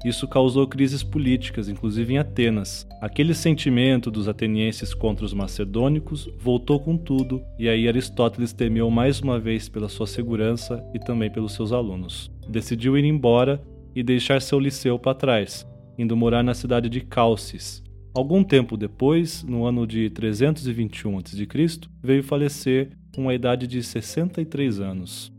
isso 0.06 0.28
causou 0.28 0.68
crises 0.68 1.02
políticas, 1.02 1.68
inclusive 1.68 2.14
em 2.14 2.18
Atenas. 2.20 2.86
Aquele 3.02 3.34
sentimento 3.34 4.12
dos 4.12 4.28
atenienses 4.28 4.94
contra 4.94 5.26
os 5.26 5.34
macedônicos 5.34 6.30
voltou 6.38 6.80
com 6.80 6.96
tudo, 6.96 7.42
e 7.58 7.68
aí 7.68 7.88
Aristóteles 7.88 8.54
temeu 8.54 8.92
mais 8.92 9.20
uma 9.20 9.40
vez 9.40 9.68
pela 9.68 9.90
sua 9.90 10.06
segurança 10.06 10.84
e 10.94 11.00
também 11.00 11.32
pelos 11.32 11.54
seus 11.54 11.72
alunos. 11.72 12.30
Decidiu 12.48 12.96
ir 12.96 13.06
embora 13.06 13.60
e 13.96 14.04
deixar 14.04 14.42
seu 14.44 14.60
liceu 14.60 15.00
para 15.00 15.16
trás, 15.16 15.66
indo 15.98 16.16
morar 16.16 16.44
na 16.44 16.54
cidade 16.54 16.88
de 16.88 17.02
Calcis. 17.02 17.87
Algum 18.18 18.44
tempo 18.44 18.76
depois, 18.76 19.44
no 19.44 19.64
ano 19.64 19.86
de 19.86 20.10
321 20.10 21.20
a.C., 21.20 21.88
veio 22.02 22.24
falecer 22.24 22.90
com 23.14 23.30
a 23.30 23.36
idade 23.36 23.68
de 23.68 23.84
63 23.84 24.80
anos. 24.80 25.32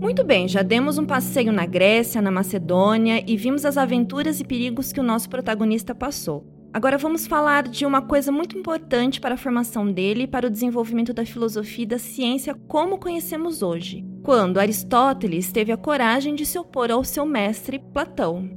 Muito 0.00 0.24
bem, 0.24 0.48
já 0.48 0.62
demos 0.62 0.96
um 0.96 1.04
passeio 1.04 1.52
na 1.52 1.66
Grécia, 1.66 2.22
na 2.22 2.30
Macedônia 2.30 3.22
e 3.30 3.36
vimos 3.36 3.66
as 3.66 3.76
aventuras 3.76 4.40
e 4.40 4.44
perigos 4.44 4.90
que 4.90 5.00
o 5.00 5.02
nosso 5.02 5.28
protagonista 5.28 5.94
passou. 5.94 6.55
Agora 6.72 6.98
vamos 6.98 7.26
falar 7.26 7.68
de 7.68 7.86
uma 7.86 8.02
coisa 8.02 8.30
muito 8.30 8.58
importante 8.58 9.20
para 9.20 9.34
a 9.34 9.38
formação 9.38 9.90
dele 9.90 10.24
e 10.24 10.26
para 10.26 10.46
o 10.46 10.50
desenvolvimento 10.50 11.14
da 11.14 11.24
filosofia 11.24 11.84
e 11.84 11.86
da 11.86 11.98
ciência 11.98 12.54
como 12.68 12.98
conhecemos 12.98 13.62
hoje, 13.62 14.04
quando 14.22 14.58
Aristóteles 14.58 15.50
teve 15.50 15.72
a 15.72 15.76
coragem 15.76 16.34
de 16.34 16.44
se 16.44 16.58
opor 16.58 16.90
ao 16.90 17.02
seu 17.02 17.24
mestre 17.24 17.78
Platão. 17.78 18.50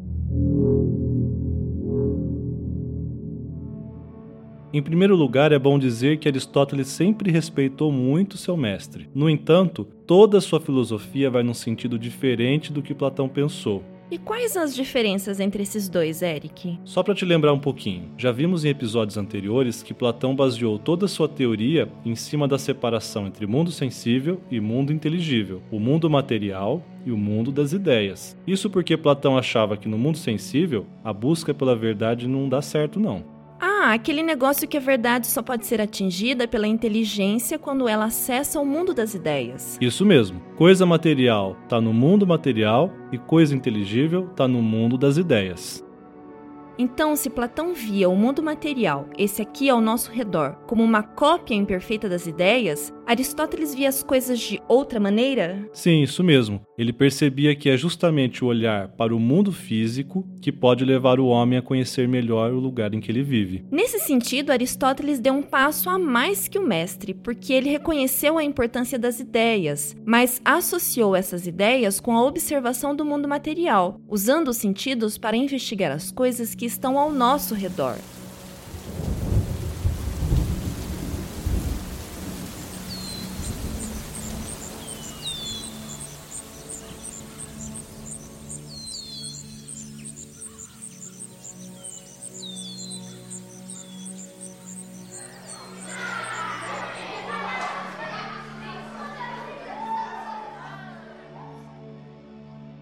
Em 4.71 4.83
primeiro 4.83 5.15
lugar, 5.15 5.51
é 5.51 5.57
bom 5.57 5.79
dizer 5.79 6.19
que 6.19 6.27
Aristóteles 6.27 6.87
sempre 6.87 7.31
respeitou 7.31 7.91
muito 7.91 8.37
seu 8.37 8.55
mestre. 8.55 9.09
No 9.15 9.27
entanto, 9.27 9.83
toda 9.83 10.39
sua 10.39 10.59
filosofia 10.59 11.27
vai 11.27 11.41
num 11.41 11.55
sentido 11.55 11.97
diferente 11.97 12.71
do 12.71 12.83
que 12.83 12.93
Platão 12.93 13.27
pensou. 13.27 13.83
E 14.11 14.17
quais 14.17 14.57
as 14.57 14.73
diferenças 14.73 15.39
entre 15.39 15.61
esses 15.61 15.87
dois, 15.87 16.23
Eric? 16.23 16.79
Só 16.83 17.03
para 17.03 17.13
te 17.13 17.23
lembrar 17.23 17.53
um 17.53 17.59
pouquinho, 17.59 18.09
já 18.17 18.31
vimos 18.31 18.65
em 18.65 18.69
episódios 18.69 19.17
anteriores 19.17 19.83
que 19.83 19.93
Platão 19.93 20.35
baseou 20.35 20.79
toda 20.79 21.07
sua 21.07 21.29
teoria 21.29 21.87
em 22.03 22.15
cima 22.15 22.47
da 22.47 22.57
separação 22.57 23.27
entre 23.27 23.45
mundo 23.45 23.71
sensível 23.71 24.41
e 24.49 24.59
mundo 24.59 24.91
inteligível, 24.91 25.61
o 25.69 25.79
mundo 25.79 26.09
material 26.09 26.83
e 27.05 27.11
o 27.11 27.17
mundo 27.17 27.51
das 27.51 27.71
ideias. 27.71 28.35
Isso 28.47 28.67
porque 28.67 28.97
Platão 28.97 29.37
achava 29.37 29.77
que 29.77 29.87
no 29.87 29.97
mundo 29.97 30.17
sensível 30.17 30.87
a 31.03 31.13
busca 31.13 31.53
pela 31.53 31.75
verdade 31.75 32.27
não 32.27 32.49
dá 32.49 32.63
certo 32.63 32.99
não. 32.99 33.38
Ah, 33.59 33.91
aquele 33.91 34.23
negócio 34.23 34.67
que 34.67 34.77
a 34.77 34.79
verdade 34.79 35.27
só 35.27 35.41
pode 35.41 35.65
ser 35.65 35.81
atingida 35.81 36.47
pela 36.47 36.67
inteligência 36.67 37.59
quando 37.59 37.89
ela 37.89 38.05
acessa 38.05 38.59
o 38.59 38.65
mundo 38.65 38.93
das 38.93 39.13
ideias. 39.13 39.77
Isso 39.81 40.05
mesmo. 40.05 40.39
Coisa 40.55 40.85
material 40.85 41.57
está 41.63 41.81
no 41.81 41.93
mundo 41.93 42.25
material 42.25 42.91
e 43.11 43.17
coisa 43.17 43.53
inteligível 43.53 44.29
está 44.31 44.47
no 44.47 44.61
mundo 44.61 44.97
das 44.97 45.17
ideias. 45.17 45.83
Então, 46.81 47.13
se 47.13 47.29
Platão 47.29 47.73
via 47.73 48.07
o 48.07 48.15
mundo 48.15 48.41
material, 48.41 49.09
esse 49.17 49.41
aqui 49.41 49.69
ao 49.69 49.81
nosso 49.81 50.09
redor, 50.09 50.55
como 50.65 50.81
uma 50.81 51.03
cópia 51.03 51.53
imperfeita 51.53 52.07
das 52.07 52.25
ideias, 52.25 52.93
Aristóteles 53.09 53.73
via 53.73 53.89
as 53.89 54.03
coisas 54.03 54.37
de 54.37 54.61
outra 54.67 54.99
maneira? 54.99 55.67
Sim, 55.73 56.03
isso 56.03 56.23
mesmo. 56.23 56.61
Ele 56.77 56.93
percebia 56.93 57.55
que 57.55 57.67
é 57.67 57.75
justamente 57.75 58.43
o 58.43 58.47
olhar 58.47 58.89
para 58.89 59.15
o 59.15 59.19
mundo 59.19 59.51
físico 59.51 60.23
que 60.39 60.51
pode 60.51 60.85
levar 60.85 61.19
o 61.19 61.25
homem 61.25 61.57
a 61.57 61.61
conhecer 61.63 62.07
melhor 62.07 62.53
o 62.53 62.59
lugar 62.59 62.93
em 62.93 62.99
que 62.99 63.11
ele 63.11 63.23
vive. 63.23 63.65
Nesse 63.71 63.97
sentido, 63.97 64.51
Aristóteles 64.51 65.19
deu 65.19 65.33
um 65.33 65.41
passo 65.41 65.89
a 65.89 65.97
mais 65.97 66.47
que 66.47 66.59
o 66.59 66.67
mestre, 66.67 67.15
porque 67.15 67.51
ele 67.51 67.71
reconheceu 67.71 68.37
a 68.37 68.43
importância 68.43 68.99
das 68.99 69.19
ideias, 69.19 69.97
mas 70.05 70.39
associou 70.45 71.15
essas 71.15 71.47
ideias 71.47 71.99
com 71.99 72.15
a 72.15 72.23
observação 72.23 72.95
do 72.95 73.03
mundo 73.03 73.27
material, 73.27 73.99
usando 74.07 74.49
os 74.49 74.57
sentidos 74.57 75.17
para 75.17 75.35
investigar 75.35 75.91
as 75.91 76.11
coisas 76.11 76.53
que 76.53 76.67
estão 76.67 76.99
ao 76.99 77.11
nosso 77.11 77.55
redor. 77.55 77.95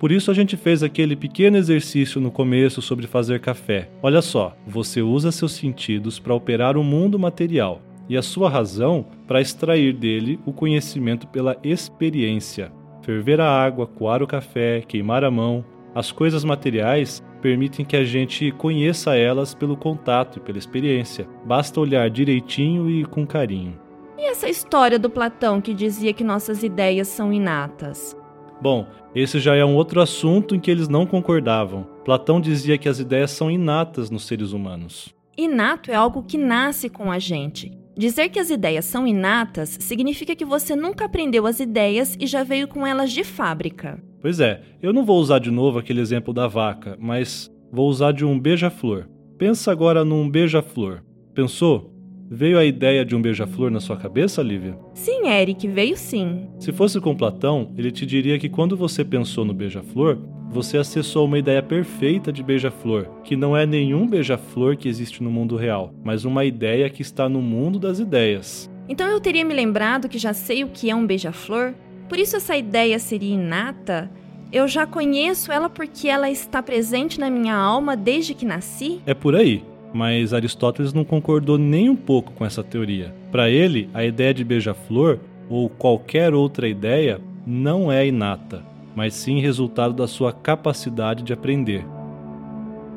Por 0.07 0.13
isso 0.13 0.31
a 0.31 0.33
gente 0.33 0.55
fez 0.55 0.83
aquele 0.83 1.17
pequeno 1.17 1.57
exercício 1.57 2.21
no 2.21 2.31
começo 2.31 2.81
sobre 2.81 3.05
fazer 3.05 3.41
café. 3.41 3.89
Olha 4.01 4.21
só, 4.21 4.55
você 4.65 5.01
usa 5.01 5.33
seus 5.33 5.51
sentidos 5.51 6.17
para 6.17 6.33
operar 6.33 6.77
o 6.77 6.83
mundo 6.83 7.19
material 7.19 7.81
e 8.07 8.15
a 8.15 8.21
sua 8.21 8.49
razão 8.49 9.05
para 9.27 9.41
extrair 9.41 9.91
dele 9.91 10.39
o 10.45 10.53
conhecimento 10.53 11.27
pela 11.27 11.57
experiência. 11.61 12.71
Ferver 13.01 13.41
a 13.41 13.51
água, 13.51 13.85
coar 13.85 14.23
o 14.23 14.27
café, 14.27 14.79
queimar 14.79 15.25
a 15.25 15.29
mão, 15.29 15.65
as 15.93 16.09
coisas 16.09 16.45
materiais 16.45 17.21
permitem 17.41 17.85
que 17.85 17.97
a 17.97 18.05
gente 18.05 18.49
conheça 18.53 19.13
elas 19.13 19.53
pelo 19.53 19.75
contato 19.75 20.37
e 20.37 20.39
pela 20.39 20.57
experiência. 20.57 21.27
Basta 21.43 21.81
olhar 21.81 22.09
direitinho 22.09 22.89
e 22.89 23.03
com 23.03 23.27
carinho. 23.27 23.77
E 24.17 24.25
essa 24.25 24.47
história 24.47 24.97
do 24.97 25.09
Platão 25.09 25.59
que 25.59 25.73
dizia 25.73 26.13
que 26.13 26.23
nossas 26.23 26.63
ideias 26.63 27.09
são 27.09 27.33
inatas? 27.33 28.15
Bom, 28.61 28.87
esse 29.13 29.39
já 29.39 29.55
é 29.55 29.63
um 29.63 29.75
outro 29.75 30.01
assunto 30.01 30.55
em 30.55 30.59
que 30.59 30.71
eles 30.71 30.87
não 30.87 31.05
concordavam. 31.05 31.87
Platão 32.03 32.41
dizia 32.41 32.77
que 32.77 32.89
as 32.89 32.99
ideias 32.99 33.31
são 33.31 33.51
inatas 33.51 34.09
nos 34.09 34.25
seres 34.25 34.51
humanos. 34.51 35.13
Inato 35.37 35.91
é 35.91 35.95
algo 35.95 36.23
que 36.23 36.37
nasce 36.37 36.89
com 36.89 37.11
a 37.11 37.19
gente. 37.19 37.71
Dizer 37.95 38.29
que 38.29 38.39
as 38.39 38.49
ideias 38.49 38.85
são 38.85 39.07
inatas 39.07 39.77
significa 39.81 40.35
que 40.35 40.45
você 40.45 40.75
nunca 40.75 41.05
aprendeu 41.05 41.45
as 41.47 41.59
ideias 41.59 42.15
e 42.19 42.27
já 42.27 42.43
veio 42.43 42.67
com 42.67 42.85
elas 42.85 43.11
de 43.11 43.23
fábrica. 43.23 44.01
Pois 44.21 44.39
é, 44.39 44.61
eu 44.81 44.93
não 44.93 45.05
vou 45.05 45.19
usar 45.19 45.39
de 45.39 45.51
novo 45.51 45.79
aquele 45.79 46.01
exemplo 46.01 46.33
da 46.33 46.47
vaca, 46.47 46.97
mas 46.99 47.51
vou 47.71 47.87
usar 47.87 48.11
de 48.11 48.25
um 48.25 48.39
beija-flor. 48.39 49.07
Pensa 49.37 49.71
agora 49.71 50.03
num 50.03 50.29
beija-flor. 50.29 51.03
Pensou? 51.33 51.96
Veio 52.29 52.59
a 52.59 52.65
ideia 52.65 53.05
de 53.05 53.15
um 53.15 53.21
beija-flor 53.21 53.71
na 53.71 53.79
sua 53.79 53.95
cabeça, 53.95 54.43
Lívia? 54.43 54.77
Sim, 54.93 55.29
Eric, 55.29 55.65
veio 55.65 55.95
sim. 55.95 56.49
Se 56.59 56.73
fosse 56.73 56.99
com 56.99 57.15
Platão, 57.15 57.71
ele 57.77 57.89
te 57.89 58.05
diria 58.05 58.37
que 58.37 58.49
quando 58.49 58.75
você 58.75 59.05
pensou 59.05 59.45
no 59.45 59.53
beija-flor, 59.53 60.17
você 60.49 60.77
acessou 60.77 61.25
uma 61.25 61.39
ideia 61.39 61.63
perfeita 61.63 62.29
de 62.29 62.43
beija-flor, 62.43 63.07
que 63.23 63.37
não 63.37 63.55
é 63.55 63.65
nenhum 63.65 64.05
beija-flor 64.05 64.75
que 64.75 64.89
existe 64.89 65.23
no 65.23 65.31
mundo 65.31 65.55
real, 65.55 65.93
mas 66.03 66.25
uma 66.25 66.43
ideia 66.43 66.89
que 66.89 67.01
está 67.01 67.29
no 67.29 67.41
mundo 67.41 67.79
das 67.79 67.97
ideias. 67.97 68.69
Então 68.89 69.07
eu 69.07 69.21
teria 69.21 69.45
me 69.45 69.53
lembrado 69.53 70.09
que 70.09 70.17
já 70.17 70.33
sei 70.33 70.65
o 70.65 70.69
que 70.69 70.89
é 70.89 70.95
um 70.95 71.07
beija-flor? 71.07 71.73
Por 72.09 72.19
isso 72.19 72.35
essa 72.35 72.57
ideia 72.57 72.99
seria 72.99 73.35
inata? 73.35 74.11
Eu 74.51 74.67
já 74.67 74.85
conheço 74.85 75.49
ela 75.49 75.69
porque 75.69 76.09
ela 76.09 76.29
está 76.29 76.61
presente 76.61 77.21
na 77.21 77.29
minha 77.29 77.55
alma 77.55 77.95
desde 77.95 78.33
que 78.33 78.45
nasci? 78.45 79.01
É 79.05 79.13
por 79.13 79.33
aí 79.33 79.63
mas 79.93 80.33
Aristóteles 80.33 80.93
não 80.93 81.03
concordou 81.03 81.57
nem 81.57 81.89
um 81.89 81.95
pouco 81.95 82.31
com 82.33 82.45
essa 82.45 82.63
teoria. 82.63 83.13
Para 83.31 83.49
ele, 83.49 83.89
a 83.93 84.03
ideia 84.03 84.33
de 84.33 84.43
beija-flor 84.43 85.19
ou 85.49 85.69
qualquer 85.69 86.33
outra 86.33 86.67
ideia 86.67 87.19
não 87.45 87.91
é 87.91 88.05
inata, 88.05 88.63
mas 88.95 89.13
sim 89.13 89.39
resultado 89.39 89.93
da 89.93 90.07
sua 90.07 90.33
capacidade 90.33 91.23
de 91.23 91.33
aprender. 91.33 91.85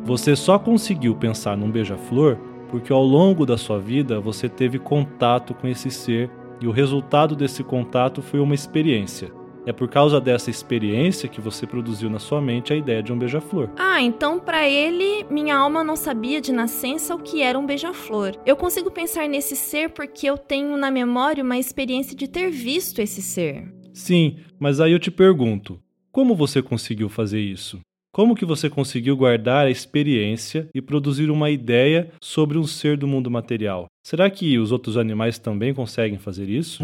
Você 0.05 0.35
só 0.35 0.59
conseguiu 0.59 1.15
pensar 1.15 1.57
num 1.57 1.71
beija-flor 1.71 2.37
porque 2.71 2.93
ao 2.93 3.03
longo 3.03 3.45
da 3.45 3.59
sua 3.59 3.79
vida 3.79 4.21
você 4.21 4.49
teve 4.49 4.79
contato 4.79 5.55
com 5.55 5.67
esse 5.67 5.91
ser 5.91 6.31
e 6.61 6.67
o 6.67 6.71
resultado 6.71 7.35
desse 7.35 7.65
contato 7.65 8.23
foi 8.23 8.41
uma 8.41 8.55
experiência. 8.55 9.40
É 9.67 9.73
por 9.73 9.89
causa 9.89 10.21
dessa 10.21 10.51
experiência 10.51 11.29
que 11.29 11.41
você 11.41 11.67
produziu 11.67 12.09
na 12.09 12.19
sua 12.19 12.41
mente 12.41 12.73
a 12.73 12.77
ideia 12.77 13.03
de 13.03 13.13
um 13.13 13.19
beija-flor. 13.19 13.71
Ah, 13.77 14.01
então 14.01 14.39
para 14.39 14.69
ele, 14.69 15.25
minha 15.31 15.57
alma 15.57 15.85
não 15.85 15.97
sabia 15.97 16.41
de 16.41 16.53
nascença 16.53 17.15
o 17.15 17.23
que 17.23 17.43
era 17.43 17.59
um 17.59 17.67
beija-flor. 17.67 18.37
Eu 18.47 18.57
consigo 18.57 18.91
pensar 18.91 19.29
nesse 19.29 19.55
ser 19.55 19.91
porque 19.91 20.27
eu 20.27 20.39
tenho 20.39 20.77
na 20.77 20.91
memória 20.91 21.45
uma 21.45 21.59
experiência 21.59 22.17
de 22.17 22.27
ter 22.27 22.51
visto 22.51 23.01
esse 23.01 23.21
ser. 23.21 23.73
Sim, 23.93 24.37
mas 24.59 24.81
aí 24.81 24.93
eu 24.93 24.99
te 24.99 25.11
pergunto, 25.11 25.81
como 26.11 26.35
você 26.35 26.63
conseguiu 26.63 27.09
fazer 27.09 27.41
isso? 27.41 27.81
Como 28.13 28.35
que 28.35 28.45
você 28.45 28.69
conseguiu 28.69 29.17
guardar 29.17 29.67
a 29.67 29.71
experiência 29.71 30.69
e 30.75 30.83
produzir 30.83 31.31
uma 31.31 31.49
ideia 31.49 32.11
sobre 32.21 32.59
um 32.59 32.67
ser 32.67 32.97
do 32.97 33.07
mundo 33.07 33.31
material? 33.31 33.87
Será 34.05 34.29
que 34.29 34.59
os 34.59 34.73
outros 34.73 34.97
animais 34.97 35.39
também 35.39 35.73
conseguem 35.73 36.19
fazer 36.19 36.49
isso? 36.49 36.83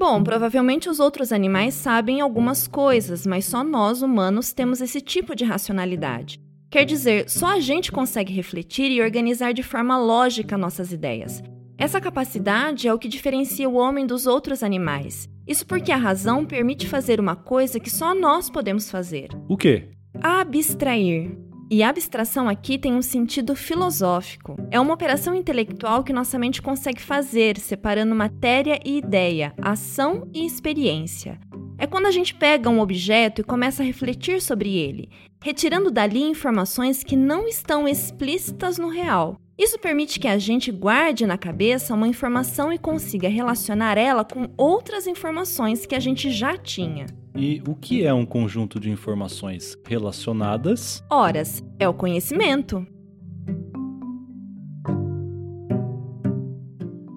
Bom, 0.00 0.24
provavelmente 0.24 0.88
os 0.88 0.98
outros 0.98 1.30
animais 1.30 1.74
sabem 1.74 2.22
algumas 2.22 2.66
coisas, 2.66 3.26
mas 3.26 3.44
só 3.44 3.62
nós 3.62 4.00
humanos 4.00 4.50
temos 4.50 4.80
esse 4.80 4.98
tipo 4.98 5.36
de 5.36 5.44
racionalidade. 5.44 6.40
Quer 6.70 6.86
dizer, 6.86 7.28
só 7.28 7.48
a 7.48 7.60
gente 7.60 7.92
consegue 7.92 8.32
refletir 8.32 8.90
e 8.90 9.02
organizar 9.02 9.52
de 9.52 9.62
forma 9.62 9.98
lógica 9.98 10.56
nossas 10.56 10.90
ideias. 10.90 11.42
Essa 11.76 12.00
capacidade 12.00 12.88
é 12.88 12.94
o 12.94 12.98
que 12.98 13.08
diferencia 13.08 13.68
o 13.68 13.74
homem 13.74 14.06
dos 14.06 14.26
outros 14.26 14.62
animais. 14.62 15.28
Isso 15.46 15.66
porque 15.66 15.92
a 15.92 15.98
razão 15.98 16.46
permite 16.46 16.88
fazer 16.88 17.20
uma 17.20 17.36
coisa 17.36 17.78
que 17.78 17.90
só 17.90 18.14
nós 18.14 18.48
podemos 18.48 18.90
fazer: 18.90 19.28
O 19.50 19.54
quê? 19.54 19.90
abstrair. 20.22 21.36
E 21.72 21.84
abstração 21.84 22.48
aqui 22.48 22.76
tem 22.76 22.94
um 22.94 23.00
sentido 23.00 23.54
filosófico. 23.54 24.56
É 24.72 24.80
uma 24.80 24.92
operação 24.92 25.36
intelectual 25.36 26.02
que 26.02 26.12
nossa 26.12 26.36
mente 26.36 26.60
consegue 26.60 27.00
fazer, 27.00 27.60
separando 27.60 28.12
matéria 28.12 28.80
e 28.84 28.98
ideia, 28.98 29.54
ação 29.62 30.28
e 30.34 30.44
experiência. 30.44 31.38
É 31.78 31.86
quando 31.86 32.06
a 32.06 32.10
gente 32.10 32.34
pega 32.34 32.68
um 32.68 32.80
objeto 32.80 33.40
e 33.40 33.44
começa 33.44 33.84
a 33.84 33.86
refletir 33.86 34.42
sobre 34.42 34.76
ele, 34.76 35.10
retirando 35.40 35.92
dali 35.92 36.20
informações 36.20 37.04
que 37.04 37.14
não 37.14 37.46
estão 37.46 37.86
explícitas 37.86 38.76
no 38.76 38.88
real. 38.88 39.36
Isso 39.56 39.78
permite 39.78 40.18
que 40.18 40.26
a 40.26 40.38
gente 40.38 40.72
guarde 40.72 41.24
na 41.24 41.38
cabeça 41.38 41.94
uma 41.94 42.08
informação 42.08 42.72
e 42.72 42.78
consiga 42.78 43.28
relacionar 43.28 43.96
ela 43.96 44.24
com 44.24 44.48
outras 44.56 45.06
informações 45.06 45.86
que 45.86 45.94
a 45.94 46.00
gente 46.00 46.32
já 46.32 46.56
tinha. 46.56 47.06
E 47.34 47.62
o 47.66 47.74
que 47.74 48.04
é 48.04 48.12
um 48.12 48.26
conjunto 48.26 48.80
de 48.80 48.90
informações 48.90 49.76
relacionadas? 49.86 51.02
Horas, 51.10 51.64
é 51.78 51.88
o 51.88 51.94
conhecimento. 51.94 52.86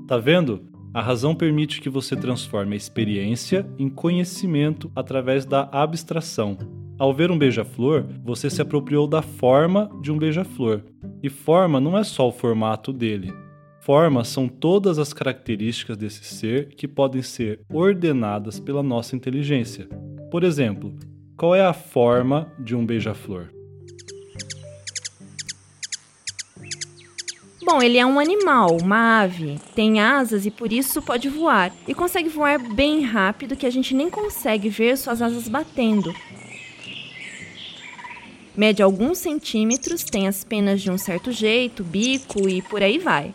Tá 0.07 0.17
vendo? 0.17 0.61
A 0.93 1.01
razão 1.01 1.33
permite 1.33 1.81
que 1.81 1.89
você 1.89 2.15
transforme 2.15 2.75
a 2.75 2.77
experiência 2.77 3.67
em 3.79 3.89
conhecimento 3.89 4.91
através 4.95 5.43
da 5.43 5.67
abstração. 5.71 6.55
Ao 6.99 7.11
ver 7.11 7.31
um 7.31 7.37
beija-flor, 7.37 8.05
você 8.23 8.47
se 8.49 8.61
apropriou 8.61 9.07
da 9.07 9.23
forma 9.23 9.89
de 10.01 10.11
um 10.11 10.17
beija-flor. 10.17 10.83
E 11.23 11.29
forma 11.29 11.79
não 11.79 11.97
é 11.97 12.03
só 12.03 12.27
o 12.27 12.31
formato 12.31 12.93
dele. 12.93 13.33
Forma 13.83 14.23
são 14.23 14.47
todas 14.47 14.97
as 14.97 15.11
características 15.11 15.97
desse 15.97 16.23
ser 16.23 16.69
que 16.69 16.87
podem 16.87 17.21
ser 17.21 17.59
ordenadas 17.69 18.57
pela 18.57 18.81
nossa 18.81 19.13
inteligência. 19.13 19.89
Por 20.31 20.45
exemplo, 20.45 20.95
qual 21.35 21.53
é 21.53 21.65
a 21.65 21.73
forma 21.73 22.49
de 22.57 22.77
um 22.77 22.85
beija-flor? 22.85 23.49
Bom, 27.65 27.81
ele 27.81 27.97
é 27.97 28.05
um 28.05 28.21
animal, 28.21 28.77
uma 28.81 29.21
ave, 29.21 29.59
tem 29.75 29.99
asas 29.99 30.45
e 30.45 30.51
por 30.51 30.71
isso 30.71 31.01
pode 31.01 31.27
voar. 31.27 31.73
E 31.85 31.93
consegue 31.93 32.29
voar 32.29 32.59
bem 32.59 33.01
rápido 33.01 33.57
que 33.57 33.65
a 33.65 33.69
gente 33.69 33.93
nem 33.93 34.09
consegue 34.09 34.69
ver 34.69 34.97
suas 34.97 35.21
asas 35.21 35.49
batendo. 35.49 36.13
Mede 38.55 38.81
alguns 38.81 39.17
centímetros, 39.17 40.05
tem 40.05 40.25
as 40.25 40.41
penas 40.41 40.81
de 40.81 40.89
um 40.89 40.97
certo 40.97 41.33
jeito, 41.33 41.83
bico 41.83 42.47
e 42.47 42.61
por 42.61 42.81
aí 42.81 42.97
vai. 42.97 43.33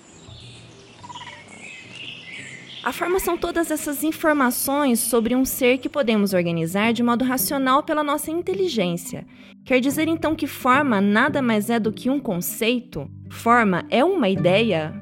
A 2.89 2.93
forma 2.93 3.21
são 3.21 3.37
todas 3.37 3.71
essas 3.71 4.03
informações 4.03 4.99
sobre 4.99 5.37
um 5.37 5.45
ser 5.45 5.77
que 5.77 5.91
podemos 5.91 6.33
organizar 6.33 6.95
de 6.95 7.03
modo 7.03 7.23
racional 7.23 7.83
pela 7.83 8.03
nossa 8.03 8.31
inteligência. 8.31 9.27
Quer 9.63 9.79
dizer 9.79 10.09
então 10.09 10.35
que 10.35 10.47
forma 10.47 10.99
nada 10.99 11.43
mais 11.43 11.69
é 11.69 11.79
do 11.79 11.93
que 11.93 12.09
um 12.09 12.19
conceito? 12.19 13.07
Forma 13.29 13.85
é 13.91 14.03
uma 14.03 14.31
ideia? 14.31 14.95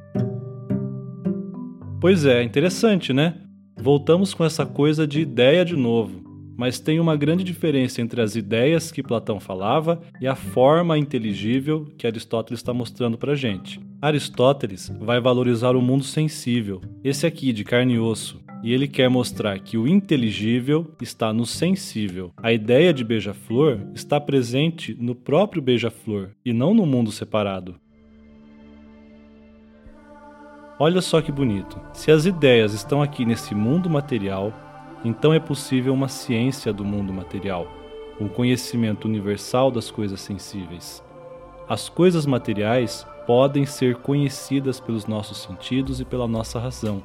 Pois 2.00 2.24
é, 2.24 2.42
interessante, 2.42 3.12
né? 3.12 3.34
Voltamos 3.76 4.34
com 4.34 4.44
essa 4.44 4.66
coisa 4.66 5.06
de 5.06 5.20
ideia 5.20 5.64
de 5.64 5.76
novo. 5.76 6.24
Mas 6.58 6.80
tem 6.80 6.98
uma 6.98 7.14
grande 7.14 7.44
diferença 7.44 8.02
entre 8.02 8.20
as 8.20 8.34
ideias 8.34 8.90
que 8.90 9.00
Platão 9.00 9.38
falava 9.38 10.02
e 10.20 10.26
a 10.26 10.34
forma 10.34 10.98
inteligível 10.98 11.86
que 11.96 12.04
Aristóteles 12.04 12.58
está 12.58 12.74
mostrando 12.74 13.16
para 13.16 13.36
gente. 13.36 13.80
Aristóteles 14.00 14.92
vai 15.00 15.20
valorizar 15.20 15.74
o 15.74 15.80
mundo 15.80 16.04
sensível, 16.04 16.82
esse 17.02 17.26
aqui 17.26 17.50
de 17.50 17.64
carne 17.64 17.94
e 17.94 17.98
osso, 17.98 18.42
e 18.62 18.72
ele 18.72 18.86
quer 18.86 19.08
mostrar 19.08 19.58
que 19.58 19.78
o 19.78 19.88
inteligível 19.88 20.94
está 21.00 21.32
no 21.32 21.46
sensível. 21.46 22.30
A 22.36 22.52
ideia 22.52 22.92
de 22.92 23.02
beija-flor 23.02 23.80
está 23.94 24.20
presente 24.20 24.94
no 25.00 25.14
próprio 25.14 25.62
beija-flor 25.62 26.30
e 26.44 26.52
não 26.52 26.74
no 26.74 26.84
mundo 26.84 27.10
separado. 27.10 27.80
Olha 30.78 31.00
só 31.00 31.22
que 31.22 31.32
bonito. 31.32 31.80
Se 31.94 32.10
as 32.10 32.26
ideias 32.26 32.74
estão 32.74 33.00
aqui 33.00 33.24
nesse 33.24 33.54
mundo 33.54 33.88
material, 33.88 34.52
então 35.02 35.32
é 35.32 35.40
possível 35.40 35.94
uma 35.94 36.08
ciência 36.08 36.70
do 36.70 36.84
mundo 36.84 37.14
material, 37.14 37.66
um 38.20 38.28
conhecimento 38.28 39.08
universal 39.08 39.70
das 39.70 39.90
coisas 39.90 40.20
sensíveis. 40.20 41.02
As 41.66 41.88
coisas 41.88 42.26
materiais 42.26 43.06
podem 43.26 43.66
ser 43.66 43.96
conhecidas 43.96 44.78
pelos 44.78 45.06
nossos 45.06 45.38
sentidos 45.38 46.00
e 46.00 46.04
pela 46.04 46.28
nossa 46.28 46.58
razão, 46.58 47.02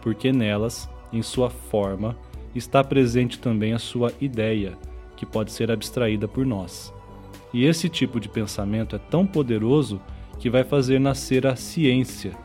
porque 0.00 0.32
nelas, 0.32 0.88
em 1.12 1.22
sua 1.22 1.50
forma, 1.50 2.16
está 2.54 2.84
presente 2.84 3.38
também 3.38 3.72
a 3.72 3.78
sua 3.78 4.12
ideia, 4.20 4.78
que 5.16 5.26
pode 5.26 5.52
ser 5.52 5.70
abstraída 5.70 6.28
por 6.28 6.46
nós. 6.46 6.94
E 7.52 7.64
esse 7.64 7.88
tipo 7.88 8.20
de 8.20 8.28
pensamento 8.28 8.96
é 8.96 8.98
tão 8.98 9.26
poderoso 9.26 10.00
que 10.38 10.50
vai 10.50 10.64
fazer 10.64 10.98
nascer 10.98 11.46
a 11.46 11.56
ciência, 11.56 12.36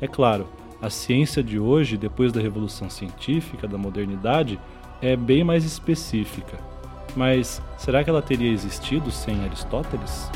é 0.00 0.06
claro, 0.06 0.46
a 0.82 0.90
ciência 0.90 1.42
de 1.42 1.58
hoje, 1.58 1.96
depois 1.96 2.32
da 2.32 2.40
revolução 2.40 2.90
científica, 2.90 3.66
da 3.66 3.78
modernidade, 3.78 4.60
é 5.00 5.16
bem 5.16 5.42
mais 5.42 5.64
específica. 5.64 6.58
Mas 7.16 7.62
será 7.78 8.04
que 8.04 8.10
ela 8.10 8.20
teria 8.20 8.50
existido 8.50 9.10
sem 9.10 9.42
Aristóteles? 9.44 10.30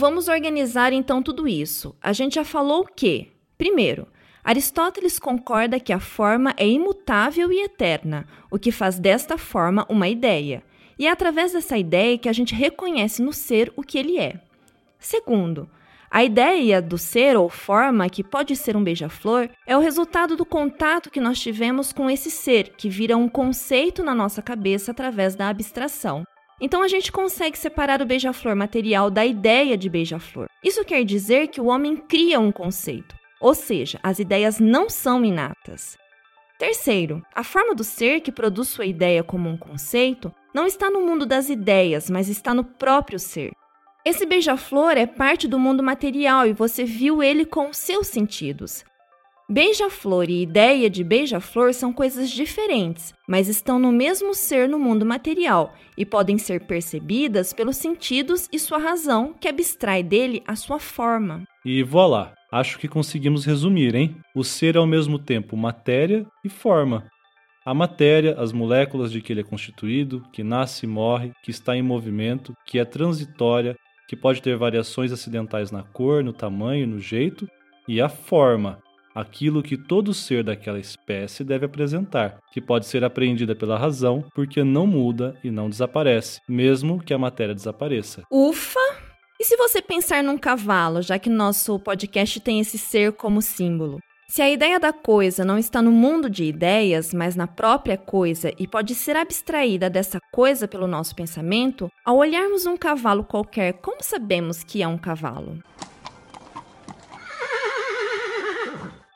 Vamos 0.00 0.28
organizar 0.28 0.94
então 0.94 1.22
tudo 1.22 1.46
isso. 1.46 1.94
A 2.00 2.14
gente 2.14 2.36
já 2.36 2.44
falou 2.44 2.80
o 2.80 2.86
quê? 2.86 3.28
Primeiro, 3.58 4.08
Aristóteles 4.42 5.18
concorda 5.18 5.78
que 5.78 5.92
a 5.92 6.00
forma 6.00 6.54
é 6.56 6.66
imutável 6.66 7.52
e 7.52 7.62
eterna, 7.62 8.26
o 8.50 8.58
que 8.58 8.72
faz 8.72 8.98
desta 8.98 9.36
forma 9.36 9.84
uma 9.90 10.08
ideia, 10.08 10.64
e 10.98 11.06
é 11.06 11.10
através 11.10 11.52
dessa 11.52 11.76
ideia 11.76 12.16
que 12.16 12.30
a 12.30 12.32
gente 12.32 12.54
reconhece 12.54 13.20
no 13.20 13.30
ser 13.30 13.70
o 13.76 13.82
que 13.82 13.98
ele 13.98 14.18
é. 14.18 14.40
Segundo, 14.98 15.68
a 16.10 16.24
ideia 16.24 16.80
do 16.80 16.96
ser 16.96 17.36
ou 17.36 17.50
forma, 17.50 18.08
que 18.08 18.24
pode 18.24 18.56
ser 18.56 18.78
um 18.78 18.82
beija-flor, 18.82 19.50
é 19.66 19.76
o 19.76 19.80
resultado 19.80 20.34
do 20.34 20.46
contato 20.46 21.10
que 21.10 21.20
nós 21.20 21.38
tivemos 21.38 21.92
com 21.92 22.10
esse 22.10 22.30
ser, 22.30 22.70
que 22.70 22.88
vira 22.88 23.18
um 23.18 23.28
conceito 23.28 24.02
na 24.02 24.14
nossa 24.14 24.40
cabeça 24.40 24.92
através 24.92 25.34
da 25.34 25.50
abstração. 25.50 26.24
Então 26.60 26.82
a 26.82 26.88
gente 26.88 27.10
consegue 27.10 27.56
separar 27.56 28.02
o 28.02 28.06
beija-flor 28.06 28.54
material 28.54 29.10
da 29.10 29.24
ideia 29.24 29.76
de 29.78 29.88
beija-flor. 29.88 30.48
Isso 30.62 30.84
quer 30.84 31.04
dizer 31.04 31.48
que 31.48 31.60
o 31.60 31.66
homem 31.66 31.96
cria 31.96 32.38
um 32.38 32.52
conceito. 32.52 33.14
Ou 33.40 33.54
seja, 33.54 33.98
as 34.02 34.18
ideias 34.18 34.60
não 34.60 34.90
são 34.90 35.24
inatas. 35.24 35.96
Terceiro, 36.58 37.24
a 37.34 37.42
forma 37.42 37.74
do 37.74 37.82
ser 37.82 38.20
que 38.20 38.30
produz 38.30 38.68
sua 38.68 38.84
ideia 38.84 39.24
como 39.24 39.48
um 39.48 39.56
conceito 39.56 40.30
não 40.52 40.66
está 40.66 40.90
no 40.90 41.00
mundo 41.00 41.24
das 41.24 41.48
ideias, 41.48 42.10
mas 42.10 42.28
está 42.28 42.52
no 42.52 42.62
próprio 42.62 43.18
ser. 43.18 43.52
Esse 44.04 44.26
beija-flor 44.26 44.98
é 44.98 45.06
parte 45.06 45.48
do 45.48 45.58
mundo 45.58 45.82
material 45.82 46.46
e 46.46 46.52
você 46.52 46.84
viu 46.84 47.22
ele 47.22 47.46
com 47.46 47.72
seus 47.72 48.08
sentidos. 48.08 48.84
Beija-flor 49.52 50.30
e 50.30 50.42
ideia 50.42 50.88
de 50.88 51.02
beija-flor 51.02 51.74
são 51.74 51.92
coisas 51.92 52.30
diferentes, 52.30 53.12
mas 53.26 53.48
estão 53.48 53.80
no 53.80 53.90
mesmo 53.90 54.32
ser 54.32 54.68
no 54.68 54.78
mundo 54.78 55.04
material 55.04 55.74
e 55.98 56.06
podem 56.06 56.38
ser 56.38 56.60
percebidas 56.60 57.52
pelos 57.52 57.76
sentidos 57.76 58.48
e 58.52 58.60
sua 58.60 58.78
razão, 58.78 59.34
que 59.40 59.48
abstrai 59.48 60.04
dele 60.04 60.40
a 60.46 60.54
sua 60.54 60.78
forma. 60.78 61.42
E 61.64 61.82
voilá! 61.82 62.32
Acho 62.52 62.78
que 62.78 62.86
conseguimos 62.86 63.44
resumir, 63.44 63.96
hein? 63.96 64.14
O 64.36 64.44
ser 64.44 64.76
é 64.76 64.78
ao 64.78 64.86
mesmo 64.86 65.18
tempo 65.18 65.56
matéria 65.56 66.24
e 66.44 66.48
forma. 66.48 67.10
A 67.66 67.74
matéria, 67.74 68.36
as 68.38 68.52
moléculas 68.52 69.10
de 69.10 69.20
que 69.20 69.32
ele 69.32 69.40
é 69.40 69.44
constituído, 69.44 70.22
que 70.32 70.44
nasce 70.44 70.86
e 70.86 70.88
morre, 70.88 71.32
que 71.42 71.50
está 71.50 71.76
em 71.76 71.82
movimento, 71.82 72.54
que 72.64 72.78
é 72.78 72.84
transitória, 72.84 73.74
que 74.08 74.14
pode 74.14 74.40
ter 74.40 74.56
variações 74.56 75.10
acidentais 75.10 75.72
na 75.72 75.82
cor, 75.82 76.22
no 76.22 76.32
tamanho, 76.32 76.86
no 76.86 77.00
jeito, 77.00 77.48
e 77.88 78.00
a 78.00 78.08
forma, 78.08 78.78
aquilo 79.14 79.62
que 79.62 79.76
todo 79.76 80.14
ser 80.14 80.44
daquela 80.44 80.78
espécie 80.78 81.44
deve 81.44 81.66
apresentar, 81.66 82.38
que 82.52 82.60
pode 82.60 82.86
ser 82.86 83.04
apreendida 83.04 83.54
pela 83.54 83.78
razão, 83.78 84.24
porque 84.34 84.62
não 84.62 84.86
muda 84.86 85.36
e 85.42 85.50
não 85.50 85.68
desaparece, 85.68 86.40
mesmo 86.48 87.02
que 87.02 87.14
a 87.14 87.18
matéria 87.18 87.54
desapareça. 87.54 88.22
Ufa! 88.30 88.80
E 89.40 89.44
se 89.44 89.56
você 89.56 89.80
pensar 89.80 90.22
num 90.22 90.36
cavalo, 90.36 91.00
já 91.00 91.18
que 91.18 91.30
nosso 91.30 91.78
podcast 91.78 92.38
tem 92.40 92.60
esse 92.60 92.76
ser 92.76 93.12
como 93.12 93.40
símbolo? 93.40 93.98
Se 94.30 94.42
a 94.42 94.48
ideia 94.48 94.78
da 94.78 94.92
coisa 94.92 95.44
não 95.44 95.58
está 95.58 95.82
no 95.82 95.90
mundo 95.90 96.30
de 96.30 96.44
ideias, 96.44 97.12
mas 97.12 97.34
na 97.34 97.48
própria 97.48 97.96
coisa 97.96 98.52
e 98.56 98.68
pode 98.68 98.94
ser 98.94 99.16
abstraída 99.16 99.90
dessa 99.90 100.20
coisa 100.30 100.68
pelo 100.68 100.86
nosso 100.86 101.16
pensamento, 101.16 101.90
ao 102.04 102.18
olharmos 102.18 102.64
um 102.64 102.76
cavalo 102.76 103.24
qualquer, 103.24 103.72
como 103.80 104.04
sabemos 104.04 104.62
que 104.62 104.84
é 104.84 104.86
um 104.86 104.96
cavalo? 104.96 105.58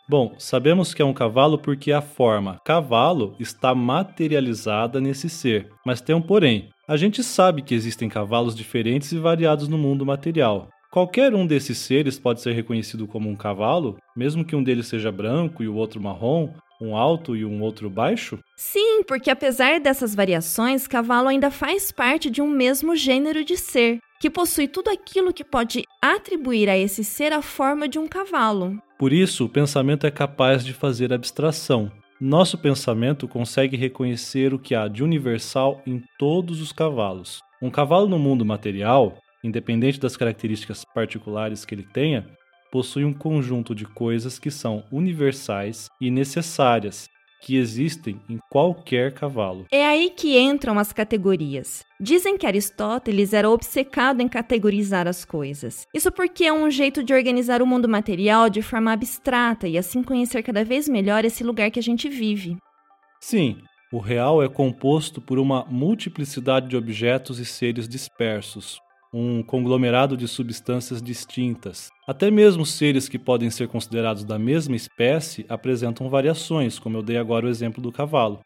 Bom, 0.07 0.35
sabemos 0.39 0.93
que 0.93 1.01
é 1.01 1.05
um 1.05 1.15
cavalo 1.15 1.57
porque 1.57 1.91
a 1.91 2.03
forma 2.03 2.61
cavalo 2.63 3.35
está 3.41 3.75
materializada 3.75 5.01
nesse 5.01 5.31
ser. 5.31 5.71
Mas 5.85 6.03
tem 6.03 6.15
um 6.15 6.21
porém. 6.21 6.69
A 6.87 6.95
gente 6.99 7.25
sabe 7.25 7.63
que 7.63 7.75
existem 7.75 8.07
cavalos 8.07 8.55
diferentes 8.55 9.13
e 9.13 9.19
variados 9.19 9.67
no 9.67 9.79
mundo 9.79 10.05
material. 10.05 10.69
Qualquer 10.95 11.35
um 11.35 11.47
desses 11.47 11.79
seres 11.79 12.19
pode 12.19 12.43
ser 12.43 12.53
reconhecido 12.53 13.09
como 13.09 13.29
um 13.29 13.35
cavalo, 13.35 13.97
mesmo 14.15 14.45
que 14.45 14.55
um 14.55 14.63
deles 14.63 14.87
seja 14.87 15.11
branco 15.11 15.63
e 15.63 15.69
o 15.69 15.75
outro 15.75 16.01
marrom, 16.01 16.51
um 16.81 16.97
alto 16.97 17.37
e 17.37 17.45
um 17.45 17.61
outro 17.63 17.89
baixo? 17.89 18.39
Sim, 18.57 19.03
porque 19.05 19.31
apesar 19.31 19.81
dessas 19.81 20.15
variações, 20.15 20.87
cavalo 20.87 21.29
ainda 21.29 21.51
faz 21.51 21.91
parte 21.93 22.31
de 22.31 22.41
um 22.43 22.49
mesmo 22.49 22.97
gênero 22.97 23.45
de 23.45 23.57
ser, 23.57 23.99
que 24.21 24.31
possui 24.31 24.69
tudo 24.69 24.89
aquilo 24.89 25.33
que 25.33 25.45
pode 25.45 25.85
atribuir 26.03 26.69
a 26.69 26.77
esse 26.77 27.05
ser 27.05 27.33
a 27.33 27.43
forma 27.43 27.89
de 27.89 27.99
um 27.99 28.07
cavalo. 28.07 28.79
Por 28.99 29.13
isso, 29.13 29.45
o 29.45 29.49
pensamento 29.49 30.07
é 30.07 30.11
capaz 30.11 30.65
de 30.65 30.73
fazer 30.73 31.13
abstração. 31.13 31.91
Nosso 32.21 32.57
pensamento 32.57 33.27
consegue 33.27 33.77
reconhecer 33.77 34.55
o 34.55 34.59
que 34.59 34.75
há 34.75 34.89
de 34.89 35.03
universal 35.03 35.83
em 35.87 36.03
todos 36.19 36.61
os 36.61 36.73
cavalos. 36.73 37.41
Um 37.61 37.71
cavalo 37.71 38.09
no 38.09 38.19
mundo 38.19 38.45
material 38.45 39.19
independente 39.45 40.01
das 40.01 40.17
características 40.17 40.85
particulares 40.95 41.65
que 41.67 41.75
ele 41.75 41.83
tenha, 41.83 42.27
possui 42.75 43.05
um 43.05 43.13
conjunto 43.13 43.73
de 43.73 43.85
coisas 43.85 44.37
que 44.37 44.51
são 44.51 44.83
universais 44.91 45.87
e 46.01 46.11
necessárias, 46.11 47.09
que 47.41 47.57
existem 47.57 48.21
em 48.29 48.37
qualquer 48.51 49.15
cavalo. 49.15 49.67
É 49.71 49.87
aí 49.87 50.11
que 50.11 50.37
entram 50.37 50.77
as 50.77 50.93
categorias. 50.93 51.85
Dizem 52.01 52.37
que 52.37 52.49
Aristóteles 52.49 53.33
era 53.33 53.49
obcecado 53.49 54.21
em 54.21 54.27
categorizar 54.27 55.07
as 55.07 55.25
coisas. 55.25 55.87
Isso 55.95 56.11
porque 56.11 56.47
é 56.47 56.53
um 56.53 56.69
jeito 56.69 57.05
de 57.05 57.15
organizar 57.15 57.63
o 57.63 57.67
mundo 57.67 57.89
material 57.89 58.51
de 58.51 58.61
forma 58.61 58.91
abstrata 58.91 59.69
e 59.69 59.79
assim 59.79 60.03
conhecer 60.03 60.43
cada 60.43 60.65
vez 60.65 60.89
melhor 60.89 61.25
esse 61.25 61.45
lugar 61.45 61.71
que 61.71 61.79
a 61.79 61.83
gente 61.83 62.09
vive. 62.09 62.57
Sim, 63.21 63.59
o 63.93 64.01
real 64.01 64.43
é 64.43 64.49
composto 64.49 65.21
por 65.21 65.39
uma 65.39 65.65
multiplicidade 65.67 66.67
de 66.67 66.77
objetos 66.77 67.39
e 67.39 67.45
seres 67.45 67.89
dispersos, 67.89 68.81
um 69.17 69.45
conglomerado 69.45 70.17
de 70.17 70.27
substâncias 70.27 71.01
distintas. 71.01 71.89
Até 72.05 72.33
mesmo 72.33 72.67
seres 72.67 73.09
que 73.09 73.17
podem 73.17 73.49
ser 73.49 73.69
considerados 73.69 74.25
da 74.25 74.41
mesma 74.41 74.75
espécie 74.75 75.47
apresentam 75.49 76.11
variações, 76.11 76.81
como 76.81 76.97
eu 76.97 77.03
dei 77.03 77.17
agora 77.17 77.47
o 77.47 77.49
exemplo 77.49 77.81
do 77.81 77.93
cavalo. 77.93 78.41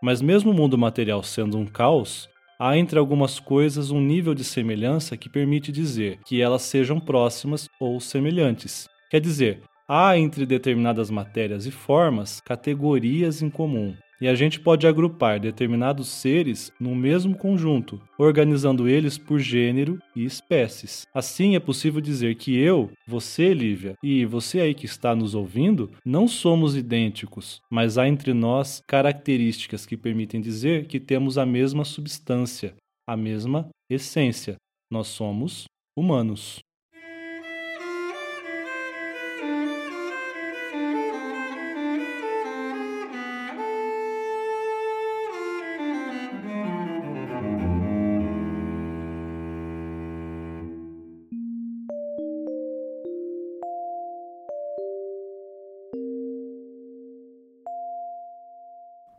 Mas, 0.00 0.22
mesmo 0.22 0.52
o 0.52 0.54
mundo 0.54 0.78
material 0.78 1.24
sendo 1.24 1.58
um 1.58 1.66
caos, 1.66 2.28
há 2.58 2.78
entre 2.78 3.00
algumas 3.00 3.40
coisas 3.40 3.90
um 3.90 4.00
nível 4.00 4.32
de 4.32 4.44
semelhança 4.44 5.16
que 5.16 5.28
permite 5.28 5.72
dizer 5.72 6.20
que 6.24 6.40
elas 6.40 6.62
sejam 6.62 7.00
próximas 7.00 7.68
ou 7.80 7.98
semelhantes. 7.98 8.88
Quer 9.10 9.20
dizer, 9.20 9.62
há 9.88 10.16
entre 10.16 10.46
determinadas 10.46 11.10
matérias 11.10 11.66
e 11.66 11.72
formas 11.72 12.40
categorias 12.40 13.42
em 13.42 13.50
comum, 13.50 13.96
e 14.22 14.28
a 14.28 14.36
gente 14.36 14.60
pode 14.60 14.86
agrupar 14.86 15.40
determinados 15.40 16.06
seres 16.06 16.70
no 16.78 16.94
mesmo 16.94 17.36
conjunto, 17.36 18.00
organizando 18.16 18.88
eles 18.88 19.18
por 19.18 19.40
gênero 19.40 19.98
e 20.14 20.24
espécies. 20.24 21.04
Assim 21.12 21.56
é 21.56 21.58
possível 21.58 22.00
dizer 22.00 22.36
que 22.36 22.56
eu, 22.56 22.92
você, 23.04 23.52
Lívia, 23.52 23.96
e 24.00 24.24
você 24.24 24.60
aí 24.60 24.74
que 24.74 24.86
está 24.86 25.12
nos 25.16 25.34
ouvindo, 25.34 25.90
não 26.06 26.28
somos 26.28 26.76
idênticos, 26.76 27.60
mas 27.68 27.98
há 27.98 28.06
entre 28.06 28.32
nós 28.32 28.80
características 28.86 29.84
que 29.84 29.96
permitem 29.96 30.40
dizer 30.40 30.86
que 30.86 31.00
temos 31.00 31.36
a 31.36 31.44
mesma 31.44 31.84
substância, 31.84 32.76
a 33.04 33.16
mesma 33.16 33.70
essência. 33.90 34.54
Nós 34.88 35.08
somos 35.08 35.64
humanos. 35.98 36.60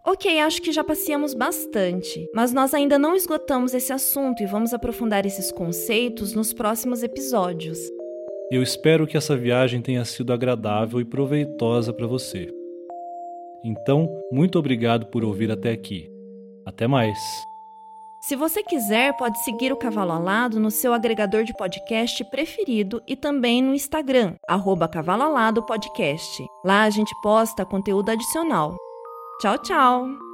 Ok, 0.06 0.40
acho 0.40 0.62
que 0.62 0.72
já 0.72 0.84
passeamos 0.84 1.34
bastante, 1.34 2.30
mas 2.36 2.54
nós 2.54 2.74
ainda 2.74 3.00
não 3.00 3.16
esgotamos 3.16 3.74
esse 3.74 3.94
assunto 3.94 4.44
e 4.44 4.46
vamos 4.46 4.74
aprofundar 4.74 5.26
esses 5.26 5.50
conceitos 5.50 6.34
nos 6.34 6.54
próximos 6.54 7.04
episódios. 7.04 7.80
Eu 8.52 8.62
espero 8.62 9.08
que 9.08 9.16
essa 9.16 9.36
viagem 9.36 9.82
tenha 9.82 10.04
sido 10.04 10.34
agradável 10.34 11.00
e 11.00 11.06
proveitosa 11.06 11.94
para 11.94 12.06
você. 12.06 12.48
Então, 13.64 14.08
muito 14.32 14.60
obrigado 14.60 15.08
por 15.08 15.24
ouvir 15.24 15.50
até 15.50 15.72
aqui. 15.72 16.12
Até 16.66 16.86
mais! 16.86 17.18
Se 18.24 18.38
você 18.38 18.64
quiser, 18.64 19.18
pode 19.18 19.44
seguir 19.44 19.74
o 19.74 19.76
Cavalo 19.76 20.14
Alado 20.14 20.58
no 20.58 20.72
seu 20.72 20.94
agregador 20.94 21.44
de 21.44 21.54
podcast 21.58 22.24
preferido 22.24 23.04
e 23.06 23.18
também 23.18 23.62
no 23.62 23.76
Instagram, 23.76 24.36
arroba 24.48 24.88
Cavalo 24.88 25.24
Alado 25.24 25.62
Podcast. 25.62 26.42
Lá 26.64 26.84
a 26.84 26.90
gente 26.90 27.14
posta 27.22 27.66
conteúdo 27.66 28.10
adicional. 28.12 28.78
Tchau, 29.42 29.58
tchau! 29.58 30.33